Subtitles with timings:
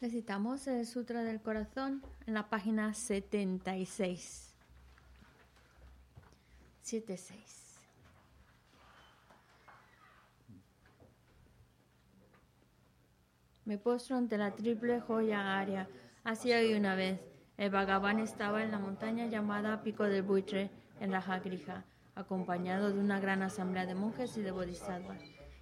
[0.00, 4.54] Recitamos el Sutra del Corazón en la página 76.
[6.82, 7.80] 76.
[13.64, 15.88] Me postro ante la triple joya aria.
[16.22, 17.20] Así hoy una vez.
[17.56, 23.18] El Bhagavan estaba en la montaña llamada Pico del Buitre, en Rajagrija, acompañado de una
[23.18, 25.37] gran asamblea de monjes y de bodhisattvas.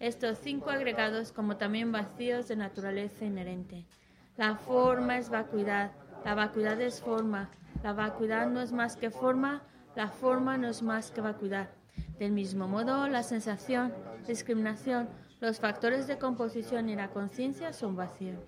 [0.00, 3.86] estos cinco agregados como también vacíos de naturaleza inherente.
[4.36, 5.92] La forma es vacuidad,
[6.24, 7.50] la vacuidad es forma,
[7.82, 9.62] la vacuidad no es más que forma,
[9.94, 11.70] la forma no es más que vacuidad.
[12.18, 13.92] Del mismo modo, la sensación,
[14.26, 15.08] discriminación,
[15.40, 18.40] los factores de composición y la conciencia son vacíos.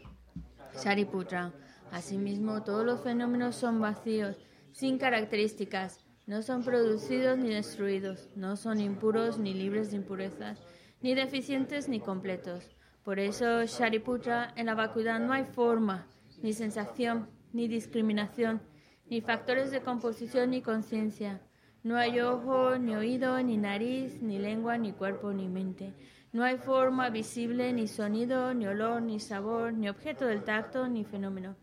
[0.83, 1.53] Shariputra.
[1.93, 4.37] Asimismo, todos los fenómenos son vacíos,
[4.73, 10.61] sin características, no son producidos ni destruidos, no son impuros ni libres de impurezas,
[11.07, 12.69] ni deficientes ni completos.
[13.05, 16.05] Por eso, Shariputra, en la vacuidad no hay forma,
[16.43, 18.61] ni sensación, ni discriminación,
[19.09, 21.41] ni factores de composición ni conciencia.
[21.85, 25.95] No hay ojo, ni oído, ni nariz, ni lengua, ni cuerpo, ni mente.
[26.33, 31.05] No hay forma visible, ni sonido, ni olor, ni sabor, ni objeto del tacto, ni
[31.05, 31.55] fenómeno.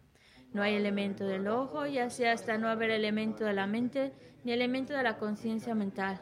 [0.53, 4.13] No hay elemento del ojo, ya sea hasta no haber elemento de la mente,
[4.45, 6.21] ni elemento de la conciencia mental.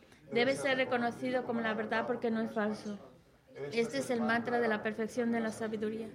[0.31, 2.97] debe ser reconocido como la verdad porque no es falso.
[3.71, 6.09] Este es el mantra de la perfección de la sabiduría.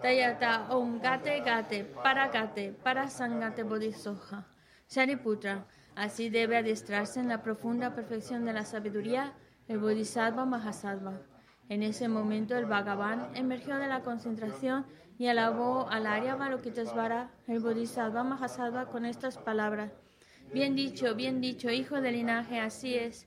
[0.00, 4.46] Tayata Om Gate Gate Para Gate Para Sangate Bodhisoja.
[4.88, 5.66] Shariputra.
[5.94, 9.32] Así debe adiestrarse en la profunda perfección de la sabiduría
[9.68, 11.22] el Bodhisattva Mahasattva.
[11.68, 14.86] En ese momento el Bhagavan emergió de la concentración
[15.18, 19.90] y alabó al Arya Balokitesvara, el Bodhisattva Mahasattva, con estas palabras.
[20.52, 23.26] Bien dicho, bien dicho, hijo del linaje, así es.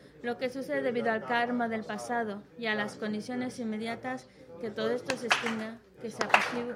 [0.21, 4.29] lo que sucede debido al karma del pasado y a las condiciones inmediatas,
[4.59, 6.75] que todo esto se extinga, que se apacigue.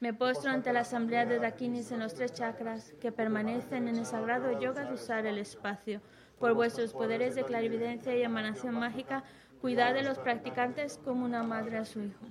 [0.00, 4.06] Me postro ante la asamblea de Dakinis en los tres chakras que permanecen en el
[4.06, 6.00] sagrado yoga de usar el espacio.
[6.38, 9.24] Por vuestros poderes de clarividencia y emanación mágica,
[9.60, 12.26] cuidad de los practicantes como una madre a su hijo.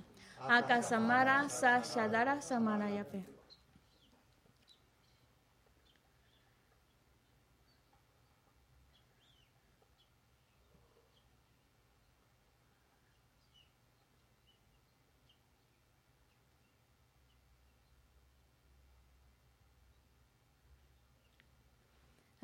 [0.48, 3.37] Akasamara Sashadara Samarayape.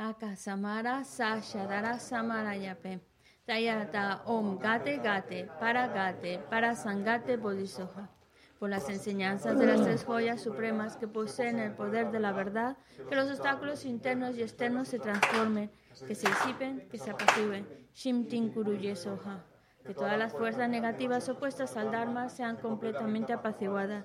[0.09, 3.01] Akasamara Sashadara Samarayape.
[3.47, 8.11] Tayata Om Gate Gate, Para Gate, Para Sangate Bodhisoja.
[8.59, 12.77] Por las enseñanzas de las tres joyas supremas que poseen el poder de la verdad,
[13.09, 15.71] que los obstáculos internos y externos se transformen,
[16.07, 17.67] que se disipen, que se apaciguen.
[17.95, 19.45] Shimtin Kuruye Soja.
[19.87, 24.05] Que todas las fuerzas negativas opuestas al Dharma sean completamente apaciguadas.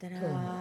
[0.00, 0.53] bardu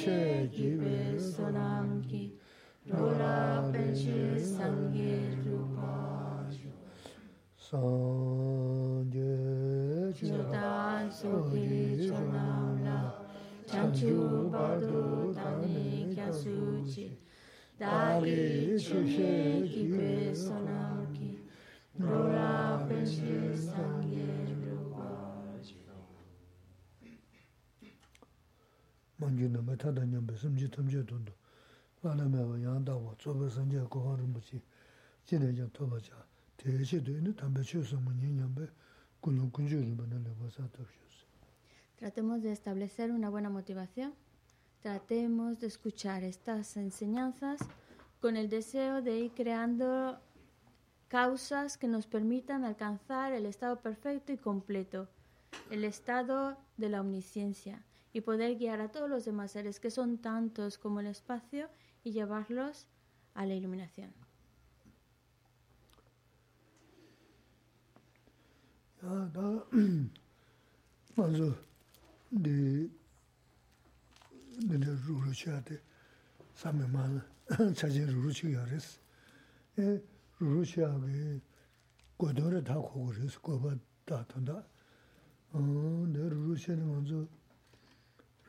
[0.00, 2.00] penche jive sonam
[3.72, 6.46] penche sangye rupa
[7.56, 9.12] sangye
[10.16, 13.12] jodan sohi chonam
[13.66, 17.06] chanchu badu tani kya suchi
[17.78, 21.04] dali chushe jive sonam
[22.00, 24.59] rola penche sangye
[41.96, 44.14] Tratemos de establecer una buena motivación.
[44.80, 47.60] Tratemos de escuchar estas enseñanzas
[48.20, 50.18] con el deseo de ir creando
[51.08, 55.08] causas que nos permitan alcanzar el estado perfecto y completo,
[55.70, 60.18] el estado de la omnisciencia, y poder guiar a todos los demás seres que son
[60.18, 61.68] tantos como el espacio
[62.02, 62.88] y llevarlos
[63.34, 64.12] a la iluminación.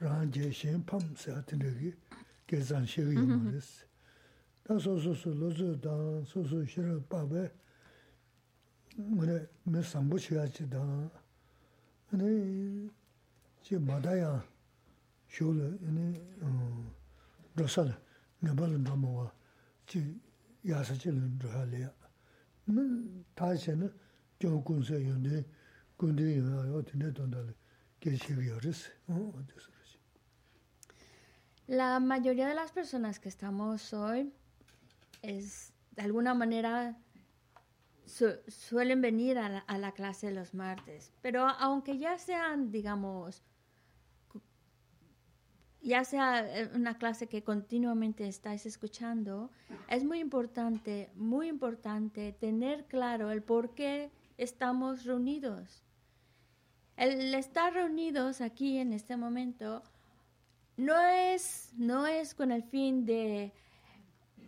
[0.01, 1.89] rāng jē shēng pām sā tīndē kī
[2.49, 3.69] kē zāng shē kī yōng rēs.
[4.65, 7.43] Tā sō sō sō lō sō dāng, sō sō shē rā bā bē,
[8.97, 9.35] ngā rē
[9.69, 11.05] mē sāmbō chī yā chī dāng,
[12.09, 12.31] ngā rē
[13.61, 14.31] chī mā dā yā
[15.29, 16.07] shō lē, ngā
[16.41, 16.63] rē
[17.61, 17.93] rō sā lē,
[18.41, 19.27] ngā bā lē ndā mō wā,
[19.85, 20.01] chī
[20.65, 21.91] yā sā chī lē rō hā lē yā.
[22.73, 22.87] Mē
[23.37, 23.91] tā shē nā,
[24.41, 25.43] gyōng kūn sē yōng dē,
[26.01, 27.53] kūn dē yōng yā yō tīndē tōndā lē,
[28.01, 28.81] kē shē kī yō rēs,
[31.71, 34.33] La mayoría de las personas que estamos hoy
[35.21, 36.97] es de alguna manera
[38.05, 43.41] su- suelen venir a la, a la clase los martes, pero aunque ya sean, digamos,
[45.81, 49.49] ya sea eh, una clase que continuamente estáis escuchando,
[49.87, 55.85] es muy importante, muy importante tener claro el por qué estamos reunidos.
[56.97, 59.83] El estar reunidos aquí en este momento
[60.77, 63.53] no es, no es con el fin de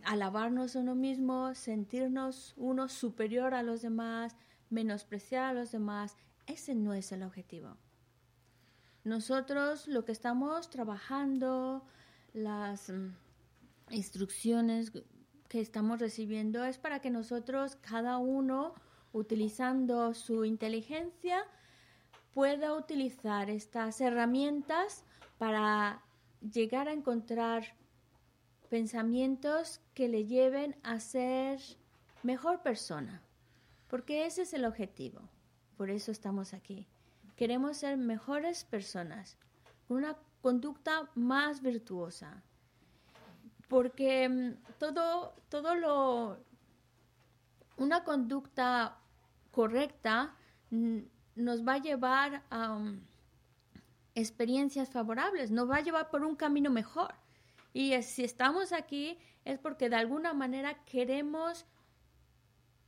[0.04, 4.36] alabarnos a uno mismo, sentirnos uno superior a los demás,
[4.70, 6.16] menospreciar a los demás.
[6.46, 7.76] Ese no es el objetivo.
[9.04, 11.84] Nosotros lo que estamos trabajando,
[12.32, 13.14] las mm,
[13.90, 14.92] instrucciones
[15.48, 18.74] que estamos recibiendo es para que nosotros, cada uno,
[19.12, 21.44] utilizando su inteligencia,
[22.32, 25.04] pueda utilizar estas herramientas
[25.38, 26.02] para
[26.52, 27.76] llegar a encontrar
[28.68, 31.60] pensamientos que le lleven a ser
[32.22, 33.22] mejor persona,
[33.88, 35.20] porque ese es el objetivo.
[35.76, 36.86] Por eso estamos aquí.
[37.36, 39.36] Queremos ser mejores personas,
[39.88, 42.42] con una conducta más virtuosa,
[43.68, 46.38] porque mm, todo, todo lo,
[47.76, 48.98] una conducta
[49.50, 50.34] correcta
[50.70, 50.98] mm,
[51.36, 53.00] nos va a llevar a um,
[54.14, 57.14] experiencias favorables, nos va a llevar por un camino mejor.
[57.72, 61.66] Y si estamos aquí es porque de alguna manera queremos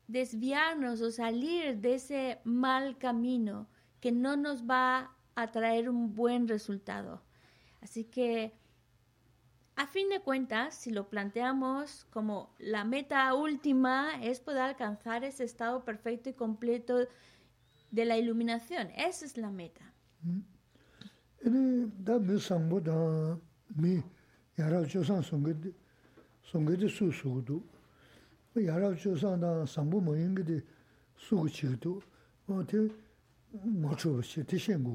[0.06, 3.68] desviarnos o salir de ese mal camino
[4.00, 7.22] que no nos va a traer un buen resultado.
[7.80, 8.52] Así que,
[9.74, 15.44] a fin de cuentas, si lo planteamos como la meta última es poder alcanzar ese
[15.44, 17.06] estado perfecto y completo
[17.90, 18.90] de la iluminación.
[18.96, 19.92] Esa es la meta.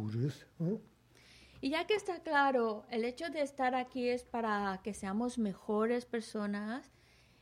[0.10, 0.46] Res
[1.62, 6.06] Y ya que está claro, el hecho de estar aquí es para que seamos mejores
[6.06, 6.92] personas,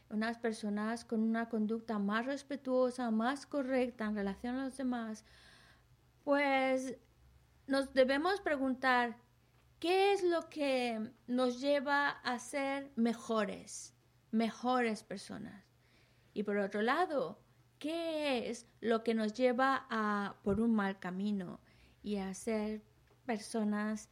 [0.10, 5.24] unas personas con una conducta más respetuosa, más correcta en relación a los demás,
[6.25, 6.98] pues
[7.70, 9.18] nos debemos preguntar,
[9.80, 13.94] ¿qué es lo que nos lleva a ser mejores,
[14.32, 15.64] mejores personas?
[16.34, 17.40] Y por otro lado,
[17.78, 21.60] qué es lo que nos lleva a por un mal camino
[22.04, 22.82] y a ser
[23.26, 24.10] personas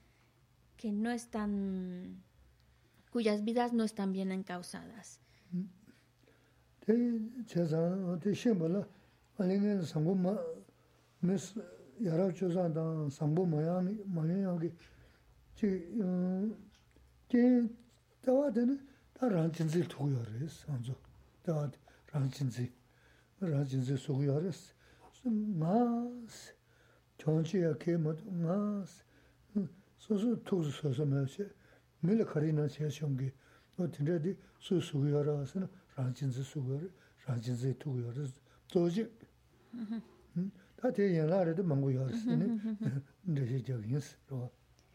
[0.77, 2.23] que no están,
[3.11, 5.19] cuyas vidas no están bien encausadas.
[11.99, 14.71] yara chosan dan sambo mayami, mayanyangi,
[15.55, 15.83] chi,
[17.27, 17.69] chi,
[18.21, 18.79] tawa tani,
[19.13, 20.95] ta rangchinzi tukuyo res, anzo,
[21.43, 21.69] tawa
[22.13, 22.71] rangchinzi,
[23.39, 24.73] rangchinzi sukuyo res,
[25.25, 26.53] ngaas,
[27.17, 29.03] chonchi ya ke mato, ngaas,
[29.97, 31.51] susu tuksu susu mayo che,
[32.01, 33.31] mili kari na che shongi,
[33.75, 35.53] no tindra di su sukuyo res,
[35.95, 36.91] rangchinzi sukuyo res,
[37.25, 38.33] rangchinzi tukuyo res,
[38.71, 39.09] zoji,
[39.73, 40.01] mm-hmm.
[40.35, 40.47] hmm?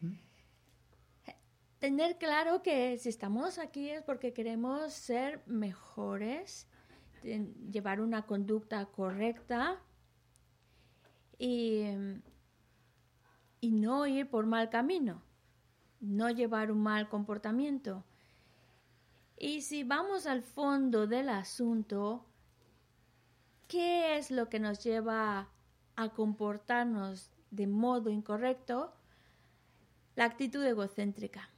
[1.79, 6.65] Tener claro que si estamos aquí es porque queremos ser mejores,
[7.23, 9.81] llevar una conducta correcta
[11.37, 11.83] y,
[13.59, 15.21] y no ir por mal camino,
[15.99, 18.05] no llevar un mal comportamiento.
[19.37, 22.25] Y si vamos al fondo del asunto,
[23.67, 25.52] ¿qué es lo que nos lleva
[25.95, 28.93] a comportarnos de modo incorrecto?
[30.15, 31.49] La actitud egocéntrica.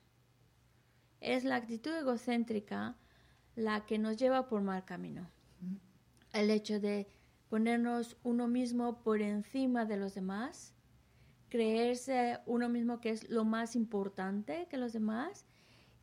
[1.22, 2.96] Es la actitud egocéntrica
[3.56, 5.30] la que nos lleva por mal camino
[6.36, 7.08] el hecho de
[7.50, 10.74] ponernos uno mismo por encima de los demás,
[11.50, 15.46] creerse uno mismo que es lo más importante que los demás,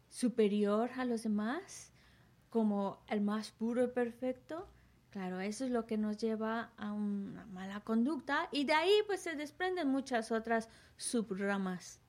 [0.08, 1.92] superior a los demás,
[2.48, 4.66] como el más puro y perfecto.
[5.12, 9.20] Claro, eso es lo que nos lleva a una mala conducta y de ahí pues
[9.20, 12.00] se desprenden muchas otras subramas.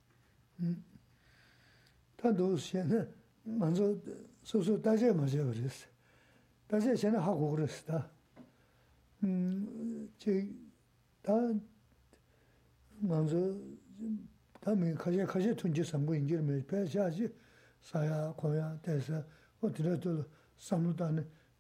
[10.20, 10.48] 제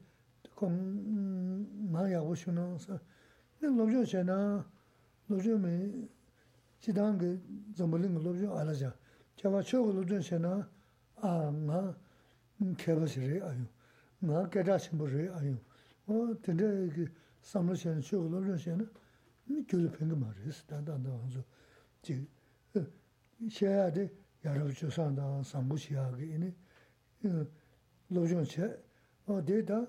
[0.55, 2.99] 공 마야 오시노서
[3.73, 4.63] lobzho xe na,
[5.27, 6.07] lobzho me,
[6.81, 7.39] jidang ge
[7.73, 8.93] zambuling lobzho ala ja.
[9.35, 10.67] Chaba chogo lobzho xe na,
[11.21, 11.95] a nga
[12.77, 13.67] keba xe re ayo,
[14.19, 15.57] nga gada shimbo re ayo.
[16.09, 18.85] O tende ge samlo xe na, chogo lobzho xe na,
[19.45, 21.43] mi gyulu penga ma re si, dan dan dan wanzo.
[22.01, 22.27] Ji,
[23.49, 26.55] xe ya de, yarab cho san dan sambu xe ya ge, ini,
[28.07, 28.83] lobzho xe,
[29.25, 29.87] o de da,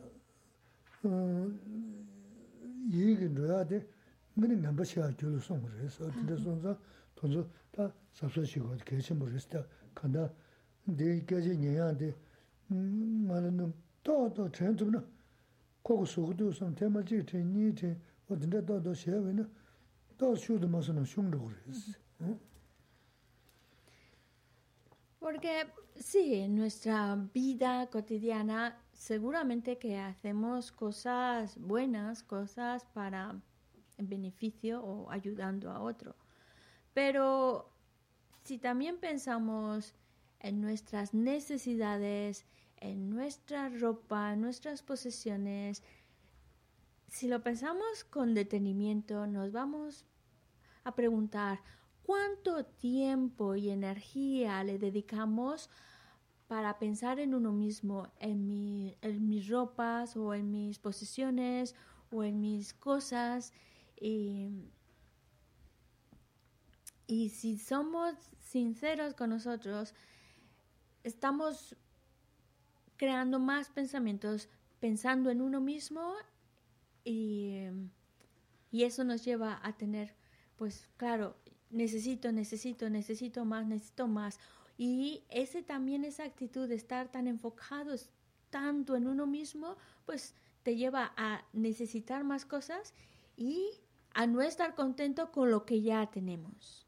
[2.89, 3.87] 이게 뭐야데
[4.35, 6.77] 근데 넘버 시가 줄을 송 그래서 근데 sonza
[7.17, 10.31] 돈도 다 sabsachigo 계신 모르겠다 간다
[10.85, 12.15] 내 깨지 녀야데
[12.71, 15.03] 음 말은 또또 전투는
[25.20, 33.42] Porque sí, en nuestra vida cotidiana seguramente que hacemos cosas buenas, cosas para
[33.98, 36.16] beneficio o ayudando a otro.
[36.94, 37.72] Pero
[38.44, 39.94] si también pensamos
[40.40, 42.46] en nuestras necesidades,
[42.82, 45.82] en nuestra ropa, en nuestras posesiones,
[47.08, 50.06] si lo pensamos con detenimiento, nos vamos
[50.84, 51.62] a preguntar
[52.04, 55.70] cuánto tiempo y energía le dedicamos
[56.48, 61.76] para pensar en uno mismo, en, en mis ropas o en mis posesiones
[62.12, 63.54] o en mis cosas.
[67.12, 69.94] Y si somos sinceros con nosotros,
[71.04, 71.78] estamos
[73.02, 74.48] creando más pensamientos
[74.80, 76.14] pensando en uno mismo
[77.04, 77.64] y,
[78.70, 80.14] y eso nos lleva a tener,
[80.56, 81.36] pues claro,
[81.72, 84.40] necesito, necesito, necesito más, necesito más
[84.78, 88.12] y ese también, esa actitud de estar tan enfocados
[88.52, 92.94] tanto en uno mismo, pues te lleva a necesitar más cosas
[93.36, 93.68] y
[94.14, 96.86] a no estar contento con lo que ya tenemos.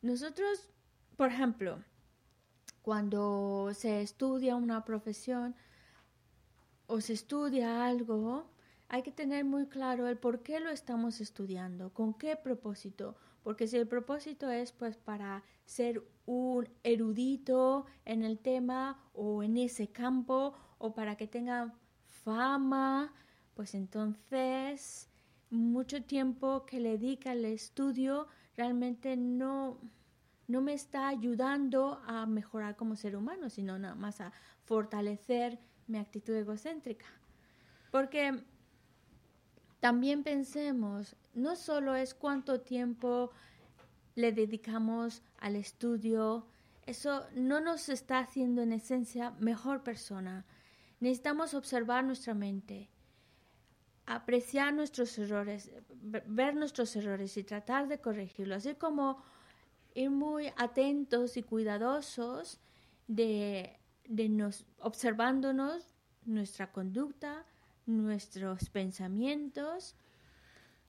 [0.00, 0.70] Nosotros,
[1.16, 1.82] por ejemplo,
[2.86, 5.56] cuando se estudia una profesión
[6.86, 8.46] o se estudia algo,
[8.86, 13.66] hay que tener muy claro el por qué lo estamos estudiando, con qué propósito, porque
[13.66, 19.88] si el propósito es pues para ser un erudito en el tema o en ese
[19.88, 21.74] campo o para que tenga
[22.22, 23.12] fama,
[23.54, 25.08] pues entonces
[25.50, 29.80] mucho tiempo que le dedica al estudio realmente no,
[30.48, 34.32] no me está ayudando a mejorar como ser humano, sino nada más a
[34.64, 37.06] fortalecer mi actitud egocéntrica.
[37.90, 38.42] Porque
[39.80, 43.30] también pensemos, no solo es cuánto tiempo
[44.14, 46.46] le dedicamos al estudio,
[46.86, 50.44] eso no nos está haciendo en esencia mejor persona.
[51.00, 52.88] Necesitamos observar nuestra mente,
[54.06, 59.22] apreciar nuestros errores, ver nuestros errores y tratar de corregirlos, así como
[59.96, 62.60] ir muy atentos y cuidadosos
[63.08, 67.46] de, de nos, observándonos nuestra conducta,
[67.86, 69.96] nuestros pensamientos.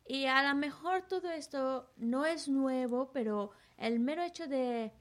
[0.06, 4.92] Y a lo mejor todo esto no es nuevo, pero el mero hecho de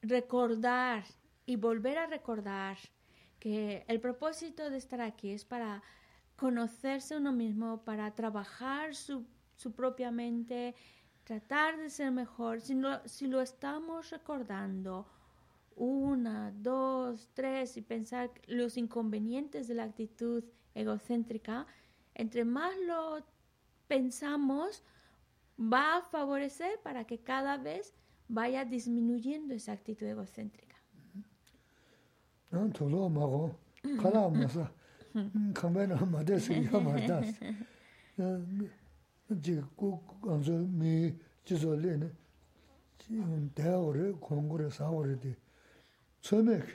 [0.00, 1.04] recordar
[1.44, 2.78] y volver a recordar
[3.38, 5.82] que el propósito de estar aquí es para
[6.36, 10.74] conocerse uno mismo, para trabajar su, su propia mente,
[11.28, 12.62] tratar de ser mejor.
[12.62, 15.06] Si, si lo estamos recordando
[15.76, 20.42] una, dos, tres y pensar los inconvenientes de la actitud
[20.74, 21.66] egocéntrica,
[22.14, 23.22] entre más lo
[23.88, 24.82] pensamos,
[25.60, 27.92] va a favorecer para que cada vez
[28.28, 30.76] vaya disminuyendo esa actitud egocéntrica.
[39.28, 41.14] ji ku anzo mi
[41.44, 42.10] jizo le ne
[43.54, 45.36] daya ore, kongo re, saa ore de
[46.20, 46.66] tsumek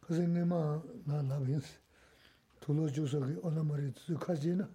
[0.00, 1.66] kasi nge ma na nabins
[2.60, 4.68] tulo juzo ki ona mari tsu kaji na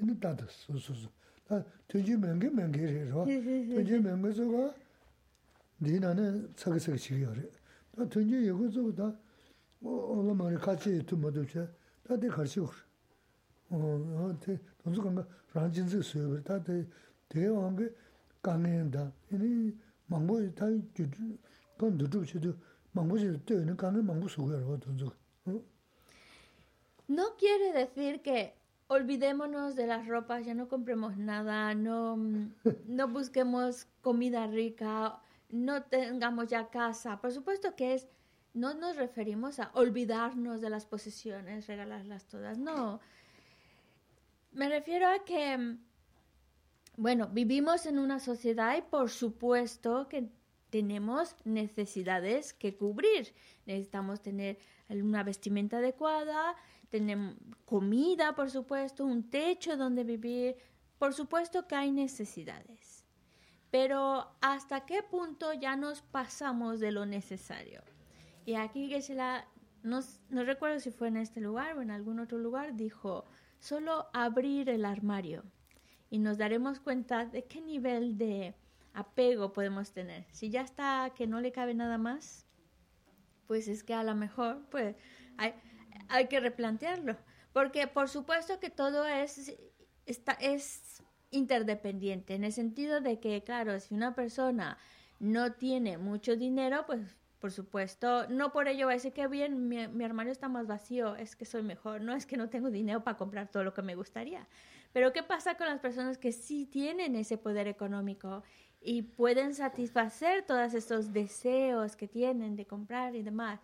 [0.00, 1.08] ini tata su su su
[1.46, 4.74] ta tuji menge menge re rwa tuji menge zo ka
[5.78, 7.50] di na ne tsaki tsaki chigi ore
[7.94, 9.16] ta tuji yego zo ta
[9.82, 11.68] ona mari kachi tu madu che
[12.02, 12.83] ta de karchi ore
[13.69, 16.87] 돈서 간가 란진스 수업을 다들
[17.27, 17.89] 대왕 게
[18.41, 19.11] 강행다.
[19.31, 21.37] 이니 망고 다 주주
[21.77, 22.53] 건 누르지도
[22.91, 25.13] 망고지 되는 강은 망고 수고야 돈서.
[25.45, 25.61] 어?
[27.07, 28.53] No quiere decir que
[28.87, 32.17] olvidémonos de las ropas, ya no compremos nada, no,
[32.87, 35.19] no busquemos comida rica,
[35.49, 37.19] no tengamos ya casa.
[37.21, 38.07] Por supuesto que es,
[38.53, 42.99] no nos referimos a olvidarnos de las posesiones, regalarlas todas, no.
[44.54, 45.76] Me refiero a que,
[46.96, 50.30] bueno, vivimos en una sociedad y por supuesto que
[50.70, 53.34] tenemos necesidades que cubrir.
[53.66, 56.56] Necesitamos tener una vestimenta adecuada,
[56.88, 57.18] tener
[57.64, 60.56] comida, por supuesto, un techo donde vivir.
[60.98, 63.04] Por supuesto que hay necesidades
[63.74, 67.82] pero hasta qué punto ya nos pasamos de lo necesario.
[68.46, 69.48] Y aquí que se la,
[69.82, 69.98] no,
[70.30, 73.24] no recuerdo si fue en este lugar o en algún otro lugar, dijo,
[73.64, 75.42] solo abrir el armario
[76.10, 78.54] y nos daremos cuenta de qué nivel de
[78.92, 80.26] apego podemos tener.
[80.32, 82.46] Si ya está que no le cabe nada más,
[83.46, 84.96] pues es que a lo mejor pues
[85.38, 85.54] hay,
[86.08, 87.16] hay que replantearlo.
[87.54, 89.56] Porque por supuesto que todo es,
[90.04, 94.76] está, es interdependiente, en el sentido de que, claro, si una persona
[95.20, 99.68] no tiene mucho dinero, pues por supuesto, no por ello va a decir que bien,
[99.68, 103.04] mi, armario está más vacío, es que soy mejor, no es que no tengo dinero
[103.04, 104.48] para comprar todo lo que me gustaría.
[104.94, 108.42] Pero ¿qué pasa con las personas que sí tienen ese poder económico
[108.80, 113.60] y pueden satisfacer todos estos deseos que tienen de comprar y demás?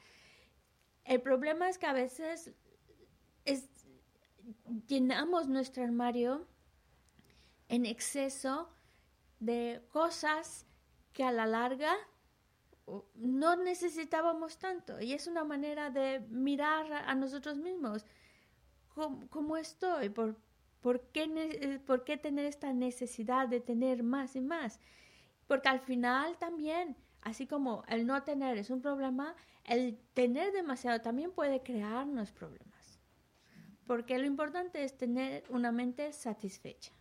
[1.07, 2.53] El problema es que a veces
[3.47, 3.67] es,
[4.89, 6.47] llenamos nuestro armario
[7.71, 8.69] en exceso
[9.39, 10.67] de cosas
[11.15, 11.97] que a la larga
[13.15, 15.01] no necesitábamos tanto.
[15.01, 18.05] Y es una manera de mirar a nosotros mismos.
[19.31, 20.09] ¿Cómo, estoy?
[20.11, 20.37] ¿Por,
[20.81, 24.81] por, qué, eh, ¿Por qué tener esta necesidad de tener más y más?
[25.47, 31.01] Porque al final también, así como el no tener es un problema, el tener demasiado
[31.01, 33.01] también puede crearnos problemas.
[33.87, 36.93] Porque lo importante es tener una mente satisfecha.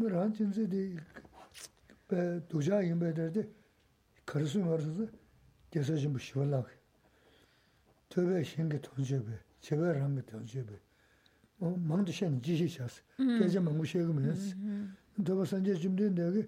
[0.00, 0.82] mē rāng jīmsē dī
[2.50, 3.42] dōjā yīmbē dār dī
[4.30, 5.08] kārīsū ngārīsū dī
[5.74, 6.70] gyāsā jīmbu shivā lāk
[8.14, 9.36] tōbē shēngi tōngchē bē,
[9.66, 10.78] chēbē rāngi tōngchē bē
[11.90, 14.56] māng dī shēngi jīshī chās, gyāchā māngu shēgu mē sī
[15.20, 16.46] tōbā sāngyā jīmdī ndā gī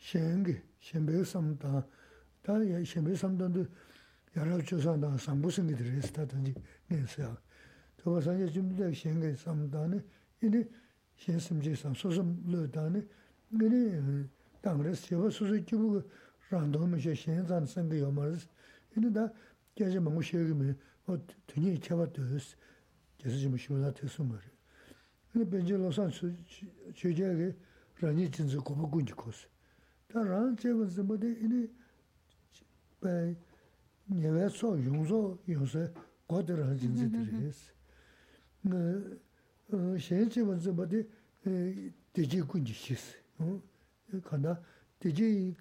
[0.00, 0.56] shēngi,
[0.88, 1.84] shēmbē samdā
[2.46, 3.66] dā shēmbē samdā dī
[4.34, 6.56] yārāb chūsā dā sāmbū sāngi dī rēs tā tāngi
[6.88, 7.28] ngē sā
[8.00, 10.00] tōbā sāngyā jīmdī dā shēngi samdā nī
[11.20, 13.06] xie simjie san susum lu dani,
[13.50, 14.26] gani
[14.62, 16.02] dangres xeba susu kibu
[16.50, 18.48] rando mi xie xien zan sangi yomaris,
[18.96, 19.30] ini da
[19.76, 20.74] gyaji mangu xie gimi
[21.06, 22.56] o tunyi cheba tuyus,
[23.18, 24.50] gyasi jimu shimla tesu mari.
[25.34, 26.10] Ini benji losan
[26.94, 27.56] chujia ge
[28.00, 29.46] ranyi jinzi kubu gunji kosi.
[30.08, 31.70] Da rang cheba zimba de ini
[32.98, 33.36] bay
[34.08, 35.92] nyewe so yungso yungse
[36.26, 37.72] godi rang jinzi diris.
[39.98, 41.06] shen chewa zeba de
[42.12, 43.16] deje kunji shis.
[44.24, 44.60] Kanda
[45.00, 45.56] deje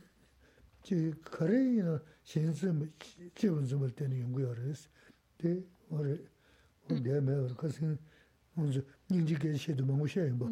[1.24, 2.54] kare ina shen
[3.34, 4.89] chewa zeba teni yungu yares.
[5.38, 6.19] De wari,
[6.88, 7.98] de me wari kasi
[8.58, 10.45] onzu nyingji ge shedu mangu shayinba.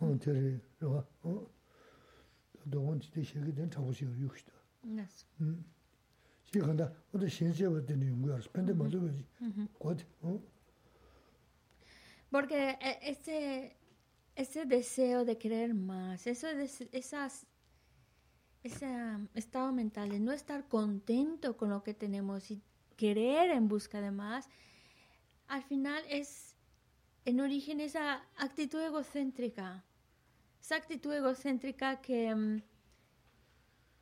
[0.00, 1.06] On teri rwa,
[2.66, 4.52] dogon chi de shegi den chabu shiyo yukshita.
[6.42, 8.48] Shi kanda oda shen chewa teni yungu yares.
[8.48, 9.26] Pende mazu wari,
[9.78, 9.96] kwa
[12.32, 13.76] porque ese
[14.34, 17.46] ese deseo de querer más eso de esas
[18.62, 18.88] ese
[19.34, 22.62] estado mental de no estar contento con lo que tenemos y
[22.96, 24.48] querer en busca de más,
[25.48, 26.54] al final es
[27.24, 29.84] en origen esa actitud egocéntrica,
[30.60, 32.62] esa actitud egocéntrica que mm,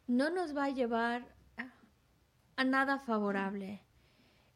[0.09, 1.35] no nos va a llevar
[2.57, 3.81] a, nada favorable.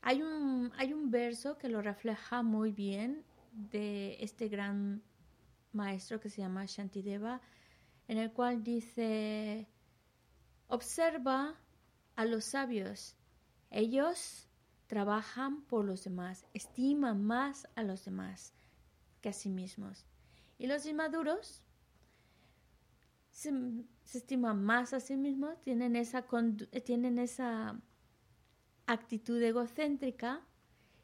[0.02, 3.24] Hay un, hay un verso que lo refleja muy bien
[3.55, 5.03] de este gran
[5.73, 7.40] maestro que se llama Shantideva,
[8.09, 9.69] en el cual dice,
[10.69, 11.55] Observa
[12.17, 13.17] a los sabios.
[13.71, 14.49] Ellos
[14.87, 18.55] trabajan por los demás, estiman más a los demás
[19.21, 20.07] que a sí mismos.
[20.59, 21.62] Y los inmaduros
[23.31, 23.53] se,
[24.12, 26.27] estiman más a sí mismos, tienen esa,
[26.85, 27.81] tienen esa
[28.87, 30.43] actitud egocéntrica.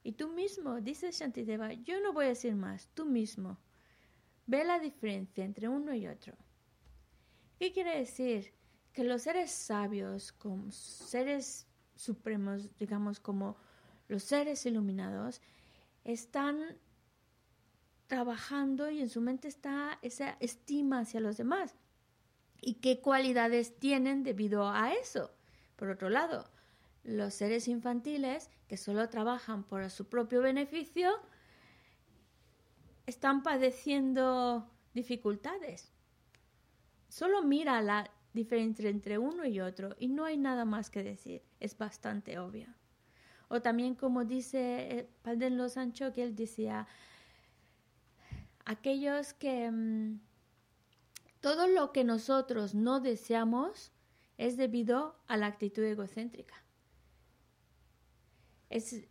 [0.03, 3.59] Y tú mismo, dice Shantideva, yo no voy a decir más, tú mismo.
[4.47, 6.35] Ve la diferencia entre uno y otro.
[7.59, 8.53] ¿Qué quiere decir?
[8.93, 13.57] que los seres sabios, como seres supremos, digamos como
[14.09, 15.41] los seres iluminados,
[16.05, 16.77] están
[18.07, 21.77] trabajando y en su mente está esa estima hacia los demás.
[22.61, 25.31] ¿Y qué cualidades tienen debido a eso?
[25.77, 26.51] Por otro lado,
[27.03, 31.11] los seres infantiles que solo trabajan por su propio beneficio
[33.07, 35.93] están padeciendo dificultades.
[37.09, 41.43] Solo mira la diferencia entre uno y otro y no hay nada más que decir,
[41.59, 42.69] es bastante obvio.
[43.49, 46.87] O también como dice eh, Padre Los Sancho, que él decía,
[48.65, 50.21] aquellos que mm,
[51.41, 53.91] todo lo que nosotros no deseamos
[54.39, 56.55] es debido a la actitud egocéntrica.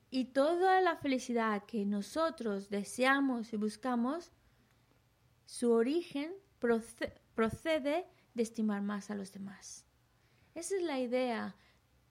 [0.09, 4.31] Y toda la felicidad que nosotros deseamos y buscamos,
[5.45, 6.31] su origen
[7.35, 9.85] procede de estimar más a los demás.
[10.55, 11.55] Esa es la idea.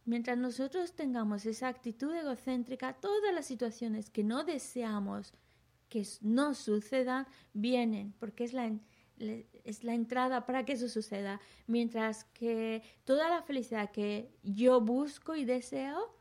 [0.05, 5.33] Mientras nosotros tengamos esa actitud egocéntrica, todas las situaciones que no deseamos
[5.89, 8.71] que no sucedan, vienen, porque es la,
[9.65, 11.41] es la entrada para que eso suceda.
[11.67, 16.15] Mientras que toda la felicidad que yo busco y deseo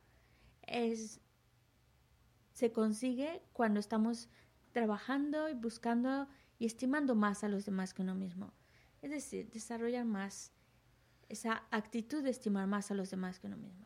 [0.67, 1.19] es,
[2.53, 4.29] se consigue cuando estamos
[4.71, 6.27] trabajando y buscando
[6.59, 8.51] y estimando más a los demás que uno mismo.
[9.01, 10.51] Es decir, desarrollar más
[11.29, 13.85] esa actitud de estimar más a los demás que uno mismo.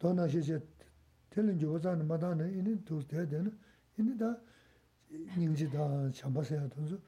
[0.00, 0.62] Jinzi de peti, dona shiche,
[1.30, 3.50] telin juwa zani madana, ene dur de dena,
[3.98, 4.40] ene da
[5.36, 7.00] nyingji da chambas ya donzo,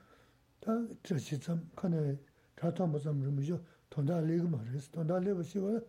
[0.60, 2.18] ta trachi tsam, kane
[2.54, 5.82] tatomba tsam rimujo, tonda legima res, tonda leba shiwara,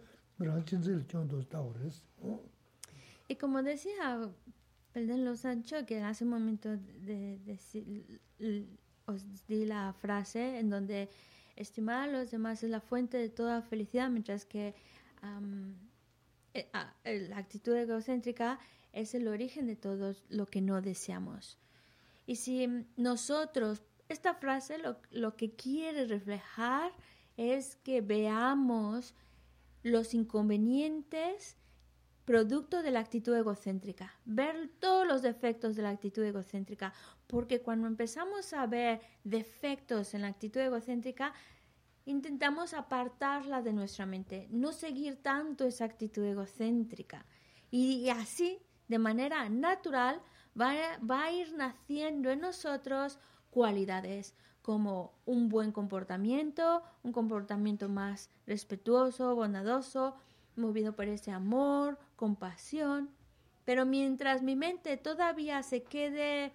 [3.27, 4.29] Y como decía
[4.93, 6.69] Perdón Los Sancho, que hace un momento
[7.05, 7.37] de,
[9.05, 11.09] os di la frase en donde
[11.57, 14.73] estimar a los demás es la fuente de toda felicidad, mientras que eh,
[16.73, 18.59] la actitud egocéntrica
[18.93, 21.57] es el origen de todo lo que no deseamos.
[22.25, 22.67] Y si
[22.97, 26.91] nosotros, esta frase lo, lo que quiere reflejar
[27.37, 29.13] es que veamos
[29.83, 31.57] los inconvenientes
[32.29, 36.93] producto de la actitud egocéntrica, ver todos los defectos de la actitud egocéntrica,
[37.25, 41.33] porque cuando empezamos a ver defectos en la actitud egocéntrica,
[42.09, 47.25] intentamos apartarla de nuestra mente, no seguir tanto esa actitud egocéntrica.
[47.69, 50.19] Y, así, de manera natural,
[50.59, 53.19] va, va a ir naciendo en nosotros
[53.51, 60.15] cualidades como un buen comportamiento, un comportamiento más respetuoso, bondadoso,
[60.55, 63.11] movido por ese amor, compasión.
[63.65, 66.53] Pero mientras mi mente todavía se quede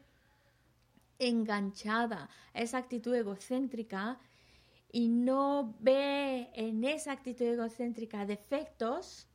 [1.20, 4.18] enganchada a esa actitud egocéntrica
[4.94, 9.26] y no ve en esa actitud egocéntrica defectos,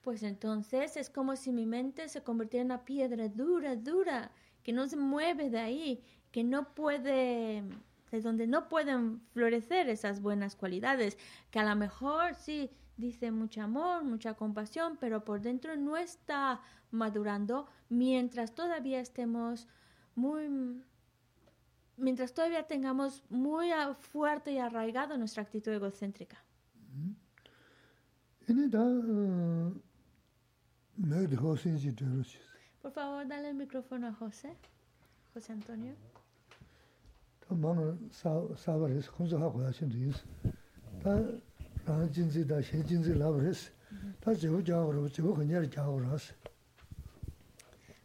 [0.00, 4.72] pues entonces es como si mi mente se convirtiera en una piedra dura, dura, que
[4.72, 7.62] no se mueve de ahí, que no puede,
[8.10, 11.18] de donde no pueden florecer esas buenas cualidades,
[11.50, 16.62] que a lo mejor sí dice mucho amor, mucha compasión, pero por dentro no está
[16.90, 19.68] madurando mientras todavía estemos
[20.14, 20.48] muy
[22.00, 26.38] mientras todavía tengamos muy fuerte y arraigado nuestra actitud egocéntrica.
[32.82, 34.56] Por favor, dale el micrófono a José.
[35.34, 35.94] José Antonio.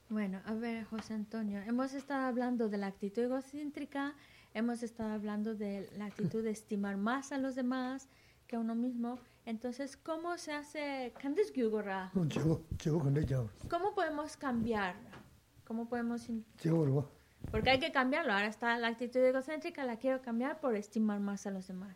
[0.09, 4.13] Bueno, a ver, José Antonio, hemos estado hablando de la actitud egocéntrica,
[4.53, 8.07] hemos estado hablando de la actitud de estimar más a los demás
[8.47, 9.17] que a uno mismo.
[9.45, 11.11] Entonces, ¿cómo se hace?
[13.67, 14.95] ¿Cómo podemos cambiar?
[15.65, 16.29] ¿Cómo podemos.?
[17.51, 18.33] Porque hay que cambiarlo.
[18.33, 21.95] Ahora está la actitud egocéntrica, la quiero cambiar por estimar más a los demás.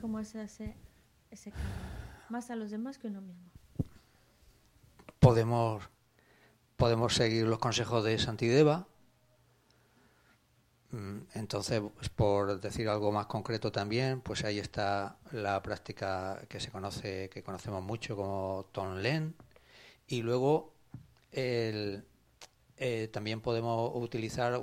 [0.00, 0.76] ¿Cómo se hace
[1.30, 1.70] ese cambio?
[2.28, 3.50] Más a los demás que uno mismo.
[5.20, 5.88] Podemos,
[6.82, 8.88] podemos seguir los consejos de Santideva.
[10.90, 16.58] Mm, entonces, pues, por decir algo más concreto también, pues ahí está la práctica que
[16.58, 19.36] se conoce, que conocemos mucho como Tonlen.
[20.08, 20.74] Y luego
[21.30, 22.04] el,
[22.78, 24.60] eh, también podemos utilizar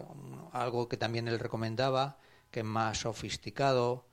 [0.52, 2.18] algo que también él recomendaba,
[2.52, 4.08] que es más sofisticado,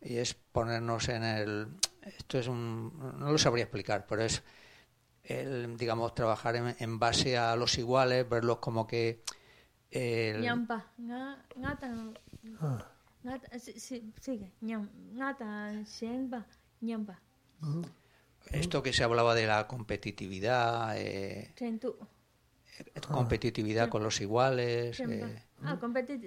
[0.00, 1.68] y es ponernos en el
[2.00, 4.42] esto es un no lo sabría explicar pero es
[5.24, 9.22] el digamos trabajar en, base a los iguales verlos como que
[9.90, 10.40] el...
[10.40, 11.94] ñampa ngata
[12.60, 12.86] ah.
[13.24, 15.84] ngata sigue ngata
[16.80, 17.20] ñampa
[18.50, 21.54] esto que se hablaba de la competitividad eh,
[23.08, 25.78] competitividad con los iguales eh, Ah,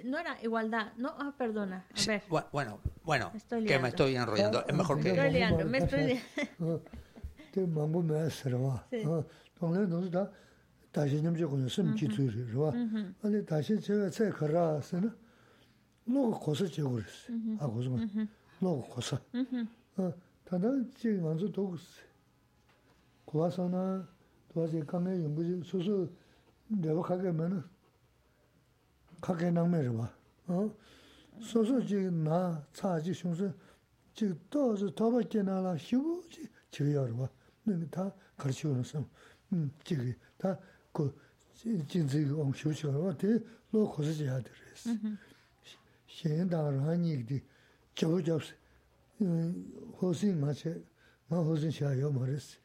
[0.04, 0.92] no era igualdad.
[0.96, 1.84] No, ah, perdona.
[1.94, 2.22] A ver.
[2.52, 3.32] Bueno, bueno,
[3.66, 4.64] que me estoy enrollando.
[4.66, 5.10] Es mejor que.
[5.10, 6.82] Estoy liando, me estoy liando.
[7.56, 8.86] 그 망고 매스러와.
[9.58, 10.30] 동네 동다
[10.92, 12.70] 다시 좀 주고 좀 기투리 좋아
[13.22, 15.10] 아니 다시 제가 제 걸어서는
[16.04, 16.98] 로고 고서 제고
[17.58, 18.28] 아 고서만
[18.60, 19.16] 로고 고서
[19.96, 20.12] 어
[20.44, 21.76] 다다 지금 먼저 도고
[23.24, 24.06] 고아서나
[24.52, 26.12] 도와서 강에 연구 수수
[26.68, 27.64] 내가 가게 하면은
[29.22, 30.12] 가게 남매를 봐
[30.48, 30.70] 어?
[31.40, 33.50] 소소 지나 차지 슝스
[34.12, 37.28] 지 도즈 도밖에 나라 휴지 지여로 봐
[37.90, 39.04] 다 가르치고 나서
[39.52, 41.14] 음 저기 다그
[41.54, 43.38] 진지 온 쇼쇼로 돼
[43.72, 44.98] 로코스 해야 되레스
[46.06, 47.42] 신다를 하니기
[47.94, 48.54] 저거 접스
[50.00, 50.80] 호신 마체
[51.28, 52.58] 마 호신 샤요 머레스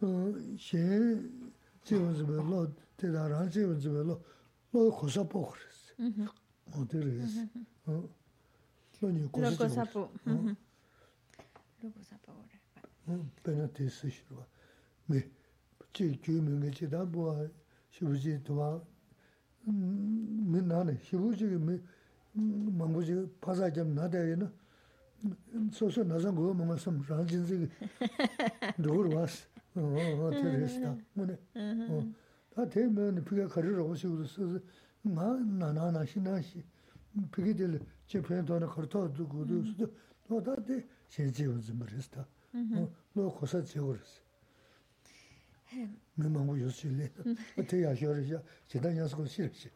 [0.00, 1.20] 어.제
[1.84, 4.22] 지원즈벨로 대다란 지원즈벨로
[4.72, 5.94] 로코스 포크스
[6.72, 7.48] 어.디레스
[7.86, 8.08] 어?
[9.00, 10.10] 로코스 포
[11.82, 12.44] 로코스 포
[13.06, 14.44] pēnā tē sī shirwa.
[15.08, 15.20] Mē,
[15.92, 17.48] chī kī mē ngē chī tā buwā
[17.92, 18.80] shivu chī tuwā,
[19.68, 21.78] mē nā nē, shivu chī kī mē
[22.34, 24.48] māngbō chī pāsā kiam nā tā yī na,
[25.76, 27.68] sō sō nā sā guwa mā ngā sām rāng chīn sī kī
[28.80, 29.44] dhūr wā sī,
[29.76, 31.36] tē rē sī tā, mō nē.
[32.54, 34.62] Tā tē mē nē pī kā khari rā wā sī wā sī sī,
[35.12, 35.28] ngā
[35.60, 36.64] nā nā nā shī nā shī,
[37.34, 39.90] pī kī tē lē chī pēn tō nā khari tō dhū gu dhū sī tā,
[40.28, 40.80] tō tā tē
[41.12, 42.24] shē chī wā sī mā rē sī tā.
[43.13, 44.29] 너 고사 지어버렸어
[46.17, 47.11] me mango yo chile
[47.67, 49.71] te ya yo ya se da ya con silence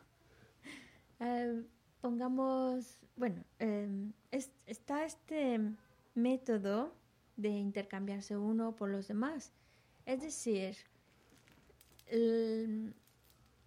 [1.19, 1.63] eh
[2.01, 5.59] pongamos bueno eh, es, está este
[6.15, 6.95] método
[7.37, 9.53] de intercambiarse uno por los demás
[10.05, 10.75] es decir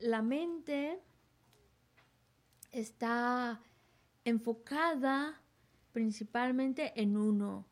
[0.01, 1.01] la mente
[2.72, 3.61] está
[4.24, 5.41] enfocada
[5.93, 7.66] principalmente en uno,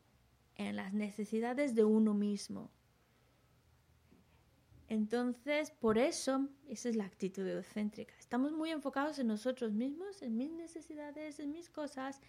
[0.68, 2.70] en las necesidades de uno mismo.
[4.88, 8.14] Entonces, por eso, esa es la actitud egocéntrica.
[8.18, 12.20] Estamos muy enfocados en nosotros mismos, en mis necesidades, en mis cosas,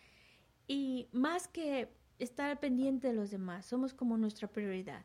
[0.68, 5.04] y más que estar pendiente de los demás, somos como nuestra prioridad.